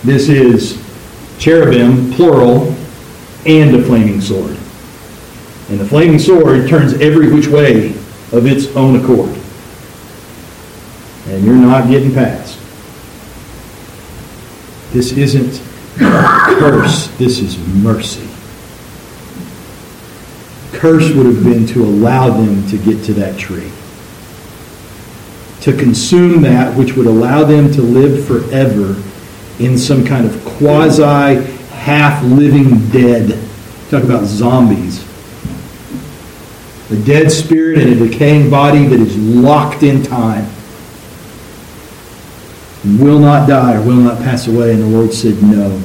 This 0.04 0.28
is 0.28 0.82
cherubim, 1.38 2.12
plural, 2.12 2.74
and 3.46 3.74
a 3.74 3.82
flaming 3.82 4.20
sword. 4.20 4.56
And 5.70 5.80
the 5.80 5.86
flaming 5.86 6.18
sword 6.18 6.68
turns 6.68 6.94
every 6.94 7.32
which 7.32 7.46
way 7.46 7.90
of 8.32 8.46
its 8.46 8.74
own 8.76 9.02
accord. 9.02 9.36
And 11.28 11.44
you're 11.44 11.54
not 11.54 11.88
getting 11.88 12.12
past. 12.12 12.58
This 14.92 15.12
isn't 15.12 15.62
curse, 15.98 17.08
this 17.18 17.40
is 17.40 17.58
mercy. 17.58 18.26
Curse 20.72 21.12
would 21.12 21.26
have 21.26 21.44
been 21.44 21.66
to 21.68 21.84
allow 21.84 22.30
them 22.30 22.66
to 22.68 22.78
get 22.78 23.04
to 23.04 23.14
that 23.14 23.38
tree. 23.38 23.70
To 25.62 25.76
consume 25.76 26.42
that 26.42 26.76
which 26.76 26.94
would 26.94 27.06
allow 27.06 27.44
them 27.44 27.72
to 27.72 27.82
live 27.82 28.26
forever 28.26 29.02
in 29.58 29.76
some 29.76 30.04
kind 30.04 30.24
of 30.24 30.44
quasi 30.44 31.42
half 31.70 32.22
living 32.22 32.88
dead. 32.90 33.38
Talk 33.90 34.04
about 34.04 34.24
zombies. 34.24 35.04
A 36.90 36.96
dead 37.04 37.30
spirit 37.30 37.78
in 37.78 37.88
a 37.92 38.08
decaying 38.08 38.50
body 38.50 38.86
that 38.86 39.00
is 39.00 39.16
locked 39.16 39.82
in 39.82 40.02
time. 40.02 40.46
Will 42.98 43.18
not 43.18 43.48
die 43.48 43.74
or 43.74 43.82
will 43.82 43.96
not 43.96 44.18
pass 44.18 44.46
away. 44.46 44.72
And 44.72 44.82
the 44.82 44.86
Lord 44.86 45.12
said, 45.12 45.42
No. 45.42 45.82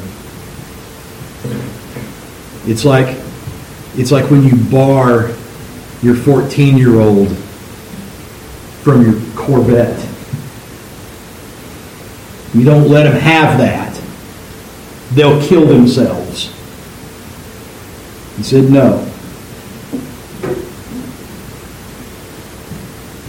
It's 2.65 2.85
like 2.85 3.17
it's 3.95 4.11
like 4.11 4.29
when 4.31 4.43
you 4.43 4.55
bar 4.71 5.31
your 6.01 6.15
14 6.15 6.77
year 6.77 6.99
old 6.99 7.29
from 8.83 9.01
your 9.01 9.13
Corvette. 9.35 9.97
You 12.53 12.65
don't 12.65 12.89
let 12.89 13.03
them 13.03 13.19
have 13.19 13.57
that. 13.57 13.93
They'll 15.13 15.41
kill 15.41 15.65
themselves. 15.65 16.47
He 18.35 18.43
said, 18.43 18.69
No. 18.69 19.09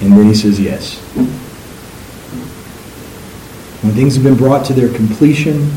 And 0.01 0.13
then 0.13 0.27
he 0.27 0.35
says, 0.35 0.59
Yes. 0.59 0.99
When 3.83 3.93
things 3.95 4.15
have 4.15 4.25
been 4.25 4.37
brought 4.37 4.67
to 4.67 4.73
their 4.73 4.93
completion 4.93 5.71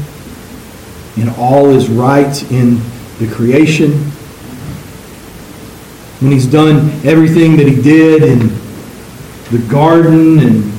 and 1.18 1.30
all 1.38 1.70
is 1.70 1.88
right 1.88 2.52
in 2.52 2.80
the 3.20 3.32
creation, 3.32 3.92
when 6.20 6.32
he's 6.32 6.48
done 6.48 6.90
everything 7.06 7.58
that 7.58 7.68
he 7.68 7.80
did 7.80 8.24
in 8.24 8.67
the 9.51 9.60
garden 9.70 10.39
and 10.39 10.74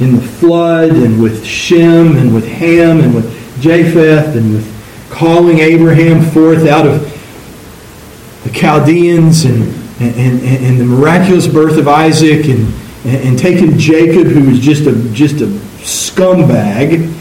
in 0.00 0.16
the 0.16 0.22
flood 0.22 0.90
and 0.90 1.22
with 1.22 1.44
Shem 1.44 2.16
and 2.16 2.34
with 2.34 2.46
Ham 2.46 3.00
and 3.00 3.14
with 3.14 3.32
Japheth 3.60 4.36
and 4.36 4.54
with 4.54 5.08
calling 5.10 5.60
Abraham 5.60 6.22
forth 6.30 6.66
out 6.66 6.86
of 6.86 7.02
the 8.42 8.50
Chaldeans 8.50 9.44
and, 9.44 9.62
and, 10.00 10.14
and, 10.16 10.64
and 10.64 10.80
the 10.80 10.84
miraculous 10.84 11.46
birth 11.46 11.78
of 11.78 11.88
Isaac 11.88 12.46
and, 12.46 12.72
and, 13.06 13.38
taking 13.38 13.78
Jacob, 13.78 14.26
who 14.26 14.50
was 14.50 14.58
just 14.58 14.86
a, 14.86 14.92
just 15.12 15.36
a 15.36 15.46
scumbag, 15.84 17.12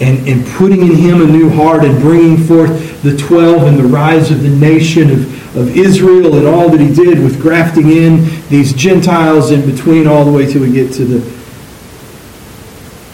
and, 0.00 0.28
and 0.28 0.46
putting 0.54 0.82
in 0.82 0.96
him 0.96 1.22
a 1.22 1.26
new 1.26 1.50
heart 1.50 1.84
and 1.84 1.98
bringing 2.00 2.36
forth 2.36 3.02
the 3.02 3.16
12 3.16 3.64
and 3.64 3.78
the 3.78 3.84
rise 3.84 4.30
of 4.30 4.42
the 4.42 4.48
nation 4.48 5.10
of, 5.10 5.41
of 5.54 5.76
Israel 5.76 6.34
and 6.36 6.46
all 6.46 6.70
that 6.70 6.80
he 6.80 6.92
did 6.92 7.22
with 7.22 7.40
grafting 7.40 7.90
in 7.90 8.24
these 8.48 8.72
Gentiles 8.72 9.50
in 9.50 9.68
between 9.70 10.06
all 10.06 10.24
the 10.24 10.32
way 10.32 10.50
till 10.50 10.62
we 10.62 10.72
get 10.72 10.92
to 10.94 11.04
the, 11.04 11.18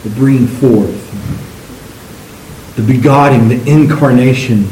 the 0.05 0.15
bringing 0.15 0.47
forth, 0.47 0.95
the 2.77 2.83
begotten, 2.83 3.49
the 3.49 3.61
incarnation. 3.69 4.69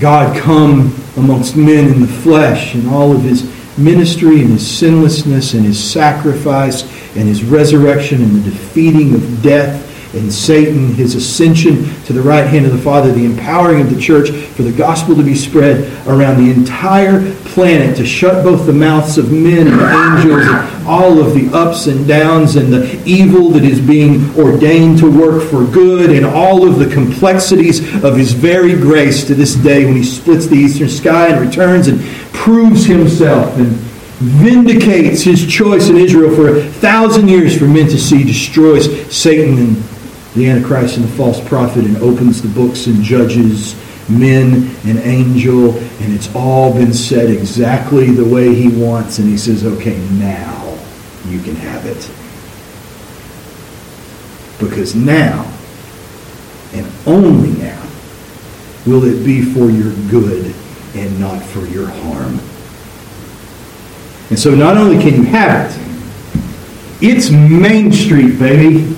God 0.00 0.36
come 0.36 0.94
amongst 1.16 1.56
men 1.56 1.92
in 1.92 2.00
the 2.00 2.08
flesh 2.08 2.74
and 2.74 2.88
all 2.88 3.12
of 3.12 3.22
his 3.22 3.44
ministry 3.78 4.40
and 4.40 4.50
his 4.50 4.66
sinlessness 4.68 5.54
and 5.54 5.64
his 5.64 5.82
sacrifice 5.82 6.82
and 7.16 7.28
his 7.28 7.44
resurrection 7.44 8.22
and 8.22 8.42
the 8.42 8.50
defeating 8.50 9.14
of 9.14 9.42
death 9.42 9.87
and 10.18 10.32
Satan, 10.32 10.94
his 10.94 11.14
ascension 11.14 11.84
to 12.04 12.12
the 12.12 12.20
right 12.20 12.46
hand 12.46 12.66
of 12.66 12.72
the 12.72 12.78
Father, 12.78 13.12
the 13.12 13.24
empowering 13.24 13.80
of 13.80 13.94
the 13.94 14.00
church 14.00 14.30
for 14.30 14.62
the 14.62 14.72
gospel 14.72 15.14
to 15.16 15.22
be 15.22 15.34
spread 15.34 15.84
around 16.06 16.44
the 16.44 16.52
entire 16.52 17.32
planet 17.46 17.96
to 17.96 18.06
shut 18.06 18.44
both 18.44 18.66
the 18.66 18.72
mouths 18.72 19.18
of 19.18 19.32
men 19.32 19.68
and 19.68 19.80
angels 19.80 20.46
and 20.46 20.86
all 20.86 21.18
of 21.18 21.34
the 21.34 21.50
ups 21.56 21.86
and 21.86 22.06
downs 22.06 22.56
and 22.56 22.72
the 22.72 23.02
evil 23.04 23.50
that 23.50 23.64
is 23.64 23.80
being 23.80 24.34
ordained 24.38 24.98
to 24.98 25.10
work 25.10 25.42
for 25.42 25.64
good 25.64 26.10
and 26.10 26.24
all 26.24 26.68
of 26.68 26.78
the 26.78 26.88
complexities 26.92 27.80
of 28.04 28.16
his 28.16 28.32
very 28.32 28.74
grace 28.74 29.26
to 29.26 29.34
this 29.34 29.54
day 29.54 29.84
when 29.84 29.96
he 29.96 30.04
splits 30.04 30.46
the 30.46 30.56
eastern 30.56 30.88
sky 30.88 31.28
and 31.28 31.44
returns 31.44 31.88
and 31.88 32.00
proves 32.32 32.84
himself 32.84 33.56
and 33.56 33.68
vindicates 34.18 35.22
his 35.22 35.46
choice 35.46 35.88
in 35.88 35.96
Israel 35.96 36.34
for 36.34 36.56
a 36.56 36.62
thousand 36.64 37.28
years 37.28 37.56
for 37.56 37.66
men 37.66 37.86
to 37.86 37.98
see, 37.98 38.24
destroys 38.24 39.14
Satan 39.14 39.58
and 39.58 39.97
the 40.38 40.48
Antichrist 40.48 40.96
and 40.96 41.04
the 41.04 41.12
false 41.16 41.46
prophet 41.46 41.84
and 41.84 41.96
opens 41.98 42.40
the 42.40 42.48
books 42.48 42.86
and 42.86 43.02
judges 43.02 43.74
men 44.08 44.74
and 44.86 44.98
angel, 45.00 45.76
and 45.76 46.12
it's 46.12 46.34
all 46.34 46.72
been 46.72 46.94
said 46.94 47.30
exactly 47.30 48.10
the 48.10 48.24
way 48.24 48.54
he 48.54 48.68
wants, 48.68 49.18
and 49.18 49.28
he 49.28 49.36
says, 49.36 49.64
okay, 49.64 49.98
now 50.12 50.78
you 51.26 51.40
can 51.40 51.54
have 51.54 51.84
it. 51.84 52.10
Because 54.58 54.94
now, 54.94 55.44
and 56.72 56.86
only 57.06 57.50
now, 57.60 57.86
will 58.86 59.04
it 59.04 59.24
be 59.24 59.42
for 59.42 59.70
your 59.70 59.92
good 60.10 60.54
and 60.94 61.20
not 61.20 61.42
for 61.42 61.66
your 61.66 61.86
harm. 61.86 62.40
And 64.30 64.38
so 64.38 64.54
not 64.54 64.76
only 64.76 65.02
can 65.02 65.14
you 65.14 65.24
have 65.24 65.70
it, 65.70 65.88
it's 67.00 67.30
Main 67.30 67.92
Street, 67.92 68.38
baby. 68.38 68.97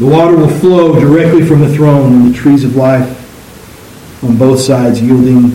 The 0.00 0.06
water 0.06 0.34
will 0.34 0.48
flow 0.48 0.98
directly 0.98 1.44
from 1.44 1.60
the 1.60 1.68
throne 1.74 2.14
and 2.14 2.34
the 2.34 2.38
trees 2.38 2.64
of 2.64 2.74
life 2.74 4.24
on 4.24 4.38
both 4.38 4.58
sides, 4.58 5.02
yielding 5.02 5.50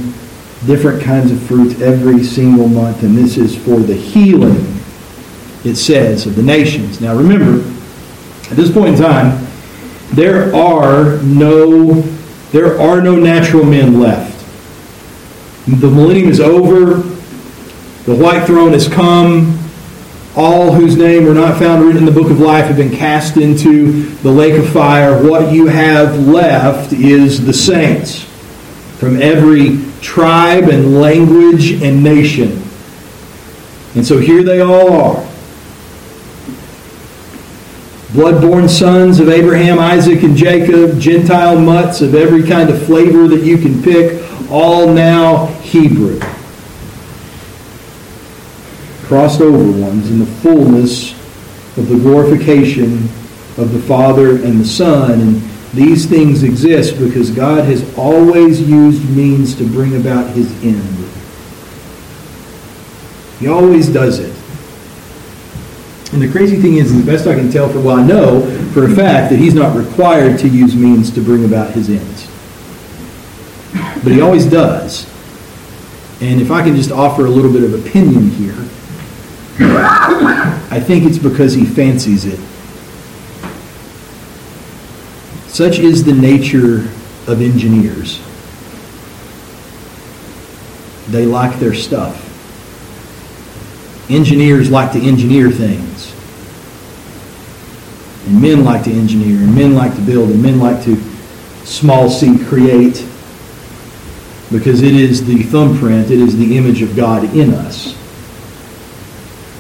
different 0.68 1.02
kinds 1.02 1.32
of 1.32 1.42
fruits 1.42 1.82
every 1.82 2.24
single 2.24 2.68
month. 2.68 3.02
And 3.02 3.18
this 3.18 3.38
is 3.38 3.58
for 3.58 3.80
the 3.80 3.96
healing, 3.96 4.80
it 5.64 5.74
says, 5.78 6.28
of 6.28 6.36
the 6.36 6.44
nations. 6.44 7.02
Now 7.02 7.16
remember, 7.16 7.68
at 8.52 8.56
this 8.56 8.72
point 8.72 8.90
in 8.90 9.02
time, 9.02 9.48
there 10.12 10.56
are 10.56 11.18
no 11.24 12.04
there 12.52 12.80
are 12.80 13.02
no 13.02 13.16
natural 13.16 13.66
men 13.66 14.00
left. 14.00 14.46
The 15.66 15.90
millennium 15.90 16.30
is 16.30 16.40
over. 16.40 16.98
The 18.04 18.14
white 18.14 18.46
throne 18.46 18.74
has 18.74 18.88
come 18.88 19.65
all 20.36 20.74
whose 20.74 20.98
name 20.98 21.28
are 21.28 21.34
not 21.34 21.58
found 21.58 21.82
written 21.84 22.00
in 22.00 22.06
the 22.06 22.12
book 22.12 22.30
of 22.30 22.40
life 22.40 22.66
have 22.66 22.76
been 22.76 22.94
cast 22.94 23.38
into 23.38 24.04
the 24.18 24.30
lake 24.30 24.56
of 24.56 24.70
fire. 24.70 25.24
What 25.24 25.54
you 25.54 25.68
have 25.68 26.28
left 26.28 26.92
is 26.92 27.46
the 27.46 27.54
saints 27.54 28.24
from 29.00 29.22
every 29.22 29.80
tribe 30.02 30.66
and 30.66 31.00
language 31.00 31.82
and 31.82 32.04
nation. 32.04 32.62
And 33.96 34.06
so 34.06 34.18
here 34.18 34.44
they 34.44 34.60
all 34.60 34.92
are. 34.92 35.32
Blood-born 38.12 38.68
sons 38.68 39.20
of 39.20 39.30
Abraham, 39.30 39.80
Isaac, 39.80 40.24
and 40.24 40.36
Jacob, 40.36 41.00
Gentile 41.00 41.60
mutts 41.60 42.02
of 42.02 42.14
every 42.14 42.44
kind 42.44 42.70
of 42.70 42.86
flavor 42.86 43.28
that 43.30 43.44
you 43.44 43.58
can 43.58 43.82
pick, 43.82 44.22
all 44.50 44.92
now 44.92 45.48
Hebrew 45.62 46.20
crossed 49.06 49.42
over 49.42 49.58
ones 49.80 50.10
in 50.10 50.20
the 50.20 50.26
fullness 50.26 51.14
of 51.78 51.88
the 51.88 51.96
glorification 51.96 53.04
of 53.58 53.72
the 53.72 53.80
Father 53.80 54.44
and 54.44 54.60
the 54.60 54.66
Son. 54.66 55.22
And 55.22 55.36
these 55.74 56.06
things 56.06 56.44
exist 56.44 56.98
because 57.00 57.30
God 57.30 57.66
has 57.66 57.98
always 57.98 58.62
used 58.62 59.08
means 59.10 59.56
to 59.56 59.68
bring 59.68 59.96
about 59.96 60.30
his 60.32 60.52
end. 60.64 61.10
He 63.40 63.48
always 63.48 63.90
does 63.90 64.20
it. 64.20 64.34
And 66.14 66.22
the 66.22 66.32
crazy 66.32 66.62
thing 66.62 66.78
is, 66.78 66.96
the 66.96 67.12
best 67.12 67.28
I 67.28 67.36
can 67.36 67.52
tell 67.52 67.68
for, 67.68 67.82
well, 67.82 67.98
I 67.98 68.04
know 68.04 68.42
for 68.72 68.86
a 68.86 68.96
fact 68.96 69.30
that 69.32 69.38
he's 69.38 69.54
not 69.54 69.76
required 69.76 70.40
to 70.40 70.48
use 70.48 70.76
means 70.76 71.12
to 71.12 71.22
bring 71.22 71.44
about 71.44 71.72
his 71.72 71.90
ends. 71.90 72.28
But 74.04 74.14
he 74.14 74.22
always 74.22 74.46
does. 74.46 75.06
And 76.22 76.40
if 76.40 76.52
I 76.52 76.64
can 76.64 76.76
just 76.76 76.92
offer 76.92 77.26
a 77.26 77.30
little 77.30 77.52
bit 77.52 77.64
of 77.64 77.86
opinion 77.86 78.30
here, 78.30 78.56
I 79.60 80.82
think 80.84 81.06
it's 81.06 81.18
because 81.18 81.54
he 81.54 81.66
fancies 81.66 82.26
it. 82.26 82.40
Such 85.48 85.80
is 85.80 86.04
the 86.04 86.14
nature 86.14 86.80
of 87.28 87.42
engineers. 87.42 88.22
They 91.08 91.26
like 91.26 91.58
their 91.60 91.74
stuff. 91.74 92.22
Engineers 94.10 94.70
like 94.70 94.92
to 94.92 95.00
engineer 95.00 95.50
things. 95.50 96.14
And 98.28 98.42
men 98.42 98.66
like 98.66 98.84
to 98.84 98.92
engineer, 98.92 99.38
and 99.38 99.56
men 99.56 99.76
like 99.76 99.96
to 99.96 100.02
build, 100.02 100.32
and 100.32 100.42
men 100.42 100.60
like 100.60 100.84
to 100.84 100.96
small 101.64 102.10
c 102.10 102.38
create 102.46 103.08
because 104.52 104.82
it 104.82 104.94
is 104.94 105.26
the 105.26 105.44
thumbprint, 105.44 106.12
it 106.12 106.20
is 106.20 106.38
the 106.38 106.58
image 106.58 106.82
of 106.82 106.96
God 106.96 107.24
in 107.36 107.54
us. 107.54 107.96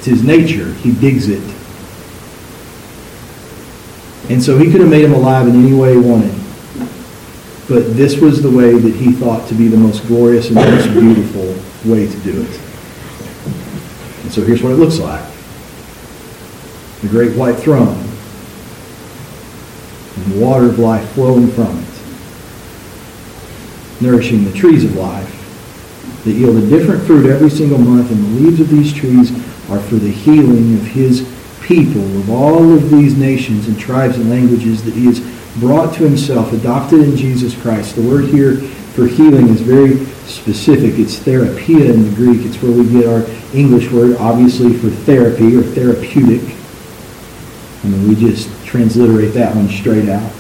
It's 0.06 0.22
his 0.22 0.24
nature. 0.24 0.72
He 0.72 0.92
digs 0.92 1.30
it. 1.30 1.42
And 4.30 4.44
so 4.44 4.56
he 4.56 4.70
could 4.72 4.82
have 4.82 4.90
made 4.90 5.04
him 5.04 5.14
alive 5.14 5.48
in 5.48 5.56
any 5.56 5.74
way 5.74 5.94
he 5.94 6.00
wanted. 6.00 6.32
But 7.68 7.98
this 7.98 8.18
was 8.18 8.44
the 8.44 8.52
way 8.52 8.78
that 8.78 8.94
he 8.94 9.14
thought 9.14 9.48
to 9.48 9.56
be 9.56 9.68
the 9.68 9.78
most 9.78 10.06
glorious 10.06 10.46
and 10.50 10.58
most 10.58 10.94
beautiful 10.94 11.56
way 11.90 12.06
to 12.06 12.18
do 12.20 12.40
it. 12.40 12.60
And 14.22 14.32
so 14.32 14.44
here's 14.44 14.62
what 14.62 14.74
it 14.74 14.76
looks 14.76 15.00
like. 15.00 15.26
The 17.02 17.08
great 17.08 17.36
white 17.36 17.56
throne. 17.56 17.98
And 20.18 20.34
the 20.34 20.40
water 20.40 20.66
of 20.66 20.78
life 20.78 21.10
flowing 21.14 21.48
from 21.48 21.80
it. 21.80 21.90
Nourishing 24.04 24.46
the 24.46 24.54
trees 24.54 24.84
of 24.84 24.96
life 24.96 25.32
that 26.26 26.34
yield 26.34 26.58
a 26.58 26.68
different 26.68 27.04
fruit 27.08 27.26
every 27.26 27.50
single 27.50 27.80
month. 27.80 28.12
And 28.12 28.24
the 28.24 28.42
leaves 28.42 28.60
of 28.60 28.70
these 28.70 28.94
trees 28.94 29.32
are 29.70 29.80
for 29.80 29.96
the 29.96 30.12
healing 30.12 30.76
of 30.76 30.82
his 30.82 31.22
people, 31.62 32.04
of 32.20 32.30
all 32.30 32.74
of 32.74 32.92
these 32.92 33.18
nations 33.18 33.68
and 33.68 33.80
tribes 33.80 34.18
and 34.18 34.30
languages 34.30 34.84
that 34.84 34.94
he 34.94 35.06
has 35.06 35.20
brought 35.60 35.94
to 35.96 36.04
himself, 36.04 36.54
adopted 36.54 37.02
in 37.02 37.16
Jesus 37.16 37.60
Christ. 37.60 37.96
The 37.96 38.08
word 38.08 38.26
here 38.26 38.58
for 38.96 39.08
healing 39.08 39.50
is 39.50 39.62
very 39.62 40.06
specific. 40.26 41.00
It's 41.00 41.18
therapia 41.18 41.92
in 41.92 42.10
the 42.10 42.16
Greek. 42.16 42.46
It's 42.46 42.62
where 42.62 42.72
we 42.72 42.90
get 42.90 43.08
our 43.08 43.26
English 43.54 43.92
word, 43.92 44.18
obviously, 44.18 44.74
for 44.78 44.90
therapy 44.90 45.56
or 45.56 45.64
therapeutic. 45.64 46.56
I 47.84 47.88
mean, 47.88 48.08
we 48.08 48.16
just 48.16 48.50
transliterate 48.66 49.34
that 49.34 49.56
one 49.56 49.70
straight 49.70 50.10
out. 50.10 50.32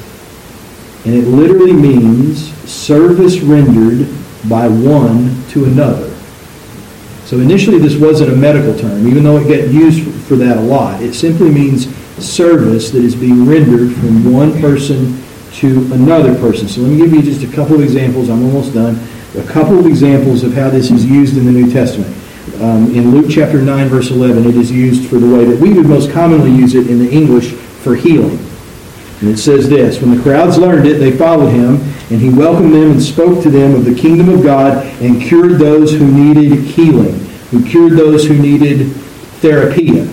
And 1.05 1.13
it 1.13 1.27
literally 1.27 1.73
means 1.73 2.51
service 2.69 3.39
rendered 3.39 4.07
by 4.49 4.67
one 4.67 5.43
to 5.49 5.65
another. 5.65 6.04
So 7.25 7.39
initially 7.39 7.79
this 7.79 7.95
wasn't 7.95 8.31
a 8.31 8.35
medical 8.35 8.77
term, 8.77 9.07
even 9.07 9.23
though 9.23 9.37
it 9.37 9.47
got 9.47 9.73
used 9.73 10.07
for 10.25 10.35
that 10.35 10.57
a 10.57 10.61
lot. 10.61 11.01
It 11.01 11.15
simply 11.15 11.49
means 11.49 11.93
service 12.23 12.91
that 12.91 13.03
is 13.03 13.15
being 13.15 13.45
rendered 13.45 13.93
from 13.95 14.31
one 14.31 14.59
person 14.61 15.21
to 15.53 15.91
another 15.93 16.35
person. 16.35 16.67
So 16.67 16.81
let 16.81 16.91
me 16.91 16.97
give 16.97 17.11
you 17.11 17.21
just 17.23 17.43
a 17.43 17.55
couple 17.55 17.75
of 17.75 17.81
examples. 17.81 18.29
I'm 18.29 18.45
almost 18.45 18.73
done. 18.73 18.99
a 19.37 19.43
couple 19.43 19.77
of 19.79 19.85
examples 19.85 20.43
of 20.43 20.53
how 20.53 20.69
this 20.69 20.91
is 20.91 21.05
used 21.05 21.35
in 21.35 21.45
the 21.45 21.51
New 21.51 21.71
Testament. 21.71 22.15
Um, 22.61 22.93
in 22.95 23.11
Luke 23.11 23.25
chapter 23.29 23.61
9, 23.61 23.87
verse 23.89 24.11
11, 24.11 24.45
it 24.45 24.55
is 24.55 24.71
used 24.71 25.09
for 25.09 25.17
the 25.17 25.27
way 25.27 25.45
that 25.45 25.59
we 25.59 25.73
would 25.73 25.87
most 25.87 26.11
commonly 26.11 26.51
use 26.51 26.75
it 26.75 26.89
in 26.89 26.99
the 26.99 27.09
English 27.09 27.51
for 27.51 27.95
healing. 27.95 28.37
And 29.25 29.33
it 29.33 29.39
says 29.39 29.67
this 29.67 29.99
When 29.99 30.15
the 30.15 30.21
crowds 30.21 30.59
learned 30.59 30.85
it, 30.85 30.99
they 30.99 31.11
followed 31.11 31.49
him, 31.49 31.81
and 32.11 32.21
he 32.21 32.29
welcomed 32.29 32.75
them 32.75 32.91
and 32.91 33.01
spoke 33.01 33.41
to 33.41 33.49
them 33.49 33.73
of 33.73 33.83
the 33.83 33.95
kingdom 33.95 34.29
of 34.29 34.43
God 34.43 34.85
and 35.01 35.19
cured 35.19 35.53
those 35.53 35.93
who 35.93 36.05
needed 36.05 36.59
healing, 36.59 37.17
who 37.49 37.65
cured 37.65 37.93
those 37.93 38.27
who 38.27 38.37
needed 38.37 38.91
therapia, 39.41 40.05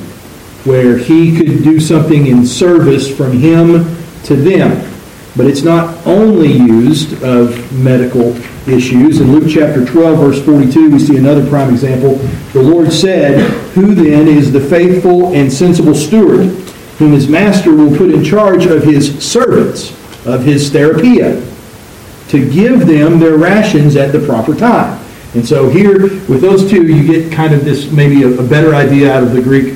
where 0.65 0.97
he 0.97 1.37
could 1.37 1.63
do 1.63 1.79
something 1.79 2.27
in 2.27 2.47
service 2.47 3.15
from 3.15 3.33
him 3.33 3.85
to 4.23 4.35
them. 4.35 4.91
But 5.37 5.47
it's 5.47 5.63
not 5.63 6.07
only 6.07 6.51
used 6.51 7.23
of 7.23 7.71
medical 7.71 8.35
issues. 8.67 9.21
In 9.21 9.31
Luke 9.31 9.45
chapter 9.47 9.85
12, 9.85 10.19
verse 10.19 10.43
42, 10.43 10.91
we 10.91 10.99
see 10.99 11.19
another 11.19 11.47
prime 11.51 11.69
example. 11.69 12.15
The 12.55 12.63
Lord 12.63 12.91
said, 12.91 13.41
Who 13.75 13.95
then 13.95 14.27
is 14.27 14.53
the 14.53 14.61
faithful 14.61 15.35
and 15.35 15.53
sensible 15.53 15.95
steward, 15.95 16.62
whom 17.03 17.13
his 17.13 17.29
master 17.29 17.75
will 17.75 17.97
put 17.97 18.13
in 18.13 18.23
charge 18.23 18.67
of 18.67 18.85
his 18.85 19.19
servants, 19.19 19.91
of 20.25 20.45
his 20.45 20.71
therapia, 20.71 21.35
to 22.29 22.49
give 22.49 22.87
them 22.87 23.19
their 23.19 23.37
rations 23.37 23.97
at 23.97 24.13
the 24.13 24.25
proper 24.25 24.55
time? 24.55 25.03
And 25.35 25.45
so 25.45 25.69
here, 25.69 26.03
with 26.29 26.41
those 26.41 26.71
two, 26.71 26.87
you 26.87 27.05
get 27.05 27.33
kind 27.33 27.55
of 27.55 27.65
this 27.65 27.91
maybe 27.91 28.23
a, 28.23 28.29
a 28.39 28.47
better 28.47 28.77
idea 28.77 29.13
out 29.13 29.25
of 29.25 29.33
the 29.33 29.43
Greek 29.43 29.75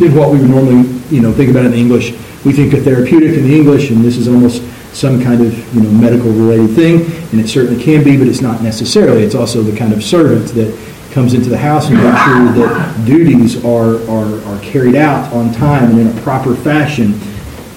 than 0.00 0.12
what 0.16 0.32
we 0.32 0.40
would 0.40 0.50
normally, 0.50 0.88
you 1.08 1.20
know, 1.20 1.32
think 1.32 1.50
about 1.50 1.66
in 1.66 1.74
English. 1.74 2.10
We 2.44 2.52
think 2.52 2.72
of 2.72 2.82
therapeutic 2.82 3.38
in 3.38 3.44
the 3.44 3.54
English, 3.54 3.90
and 3.90 4.04
this 4.04 4.16
is 4.16 4.26
almost 4.26 4.62
some 4.92 5.22
kind 5.22 5.40
of 5.42 5.74
you 5.74 5.82
know 5.82 5.90
medical 5.90 6.32
related 6.32 6.74
thing, 6.74 7.02
and 7.30 7.40
it 7.40 7.48
certainly 7.48 7.80
can 7.80 8.02
be, 8.02 8.16
but 8.16 8.26
it's 8.26 8.40
not 8.40 8.60
necessarily. 8.60 9.22
It's 9.22 9.36
also 9.36 9.62
the 9.62 9.76
kind 9.76 9.92
of 9.92 10.02
servant 10.02 10.48
that 10.54 10.76
comes 11.10 11.34
into 11.34 11.48
the 11.50 11.58
house 11.58 11.88
and 11.88 11.96
makes 11.96 12.24
sure 12.24 12.68
that 12.68 13.04
duties 13.06 13.64
are, 13.64 13.96
are, 14.10 14.40
are 14.44 14.60
carried 14.62 14.94
out 14.94 15.32
on 15.32 15.52
time 15.52 15.90
and 15.90 16.00
in 16.00 16.06
a 16.06 16.20
proper 16.22 16.54
fashion, 16.54 17.12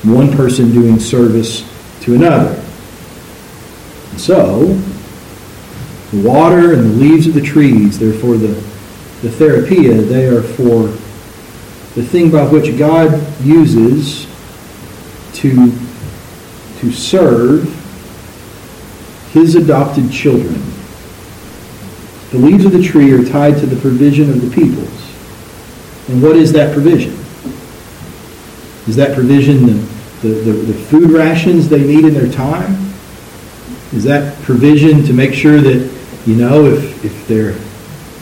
one 0.03 0.31
person 0.31 0.71
doing 0.71 0.99
service 0.99 1.67
to 2.01 2.15
another. 2.15 2.53
And 4.11 4.19
so, 4.19 4.65
the 6.11 6.27
water 6.27 6.73
and 6.73 6.83
the 6.83 6.95
leaves 6.95 7.27
of 7.27 7.33
the 7.33 7.41
trees, 7.41 7.97
therefore 7.97 8.37
the, 8.37 8.53
the 9.21 9.31
therapia, 9.31 10.01
they 10.01 10.27
are 10.27 10.43
for 10.43 10.87
the 11.95 12.03
thing 12.03 12.31
by 12.31 12.45
which 12.45 12.77
God 12.77 13.11
uses 13.43 14.27
to 15.33 15.71
to 16.83 16.91
serve 16.91 17.63
his 19.31 19.55
adopted 19.55 20.11
children. 20.11 20.72
The 22.33 22.39
leaves 22.39 22.65
of 22.65 22.71
the 22.71 22.81
tree 22.81 23.13
are 23.13 23.23
tied 23.23 23.59
to 23.59 23.67
the 23.67 23.79
provision 23.79 24.27
of 24.31 24.41
the 24.41 24.49
peoples. 24.49 24.89
And 26.09 26.19
what 26.19 26.35
is 26.35 26.51
that 26.53 26.73
provision? 26.73 27.13
Is 28.87 28.95
that 28.95 29.13
provision 29.13 29.67
the, 29.67 29.73
the, 30.23 30.29
the, 30.29 30.51
the 30.51 30.73
food 30.73 31.11
rations 31.11 31.69
they 31.69 31.85
need 31.85 32.05
in 32.05 32.15
their 32.15 32.31
time? 32.31 32.73
Is 33.93 34.03
that 34.05 34.41
provision 34.41 35.03
to 35.05 35.13
make 35.13 35.35
sure 35.35 35.61
that, 35.61 35.87
you 36.25 36.35
know, 36.35 36.65
if, 36.65 37.05
if 37.05 37.27
they're 37.27 37.53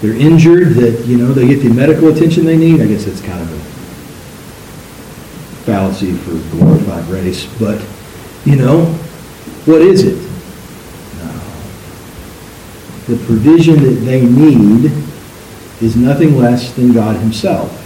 they're 0.02 0.20
injured, 0.20 0.70
that, 0.74 1.06
you 1.06 1.18
know, 1.18 1.32
they 1.32 1.48
get 1.48 1.62
the 1.62 1.70
medical 1.70 2.10
attention 2.10 2.44
they 2.44 2.58
need? 2.58 2.82
I 2.82 2.88
guess 2.88 3.06
that's 3.06 3.22
kind 3.22 3.42
of 3.42 3.50
a 3.50 3.60
fallacy 5.64 6.12
for 6.18 6.32
glorified 6.58 7.06
race, 7.06 7.46
but 7.58 7.82
you 8.44 8.58
know, 8.58 8.88
what 9.64 9.82
is 9.82 10.04
it? 10.04 10.31
The 13.12 13.18
provision 13.26 13.84
that 13.84 14.06
they 14.06 14.26
need 14.26 14.86
is 15.82 15.98
nothing 15.98 16.38
less 16.38 16.72
than 16.76 16.94
God 16.94 17.18
Himself. 17.18 17.78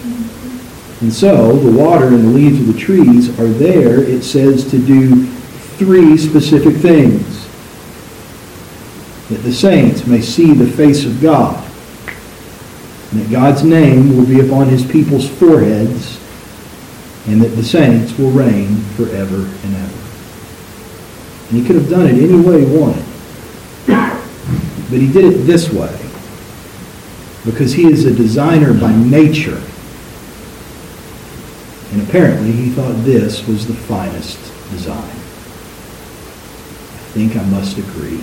And 1.02 1.12
so 1.12 1.54
the 1.54 1.72
water 1.72 2.10
and 2.10 2.26
the 2.26 2.30
leaves 2.30 2.60
of 2.60 2.68
the 2.68 2.80
trees 2.80 3.40
are 3.40 3.48
there, 3.48 4.04
it 4.04 4.22
says, 4.22 4.70
to 4.70 4.78
do 4.78 5.26
three 5.80 6.16
specific 6.16 6.76
things. 6.76 7.48
That 9.30 9.42
the 9.42 9.52
saints 9.52 10.06
may 10.06 10.22
see 10.22 10.54
the 10.54 10.72
face 10.72 11.06
of 11.06 11.20
God, 11.20 11.56
and 13.12 13.22
that 13.22 13.32
God's 13.32 13.64
name 13.64 14.16
will 14.16 14.28
be 14.28 14.48
upon 14.48 14.70
His 14.70 14.86
people's 14.86 15.28
foreheads, 15.28 16.20
and 17.26 17.42
that 17.42 17.56
the 17.56 17.64
saints 17.64 18.16
will 18.20 18.30
reign 18.30 18.78
forever 18.96 19.38
and 19.38 19.76
ever. 19.76 20.02
And 21.50 21.60
he 21.60 21.66
could 21.66 21.78
have 21.78 21.90
done 21.90 22.06
it 22.06 22.14
any 22.14 22.40
way 22.40 22.64
he 22.64 22.78
wanted. 22.78 23.05
But 24.90 25.00
he 25.00 25.12
did 25.12 25.26
it 25.26 25.38
this 25.46 25.72
way 25.72 25.94
because 27.44 27.74
he 27.74 27.86
is 27.86 28.06
a 28.06 28.14
designer 28.14 28.74
by 28.74 28.94
nature. 28.96 29.62
And 31.92 32.02
apparently 32.08 32.52
he 32.52 32.70
thought 32.72 32.94
this 33.04 33.48
was 33.48 33.68
the 33.68 33.74
finest 33.74 34.40
design. 34.72 34.98
I 36.98 37.08
think 37.14 37.36
I 37.36 37.44
must 37.46 37.78
agree. 37.78 38.22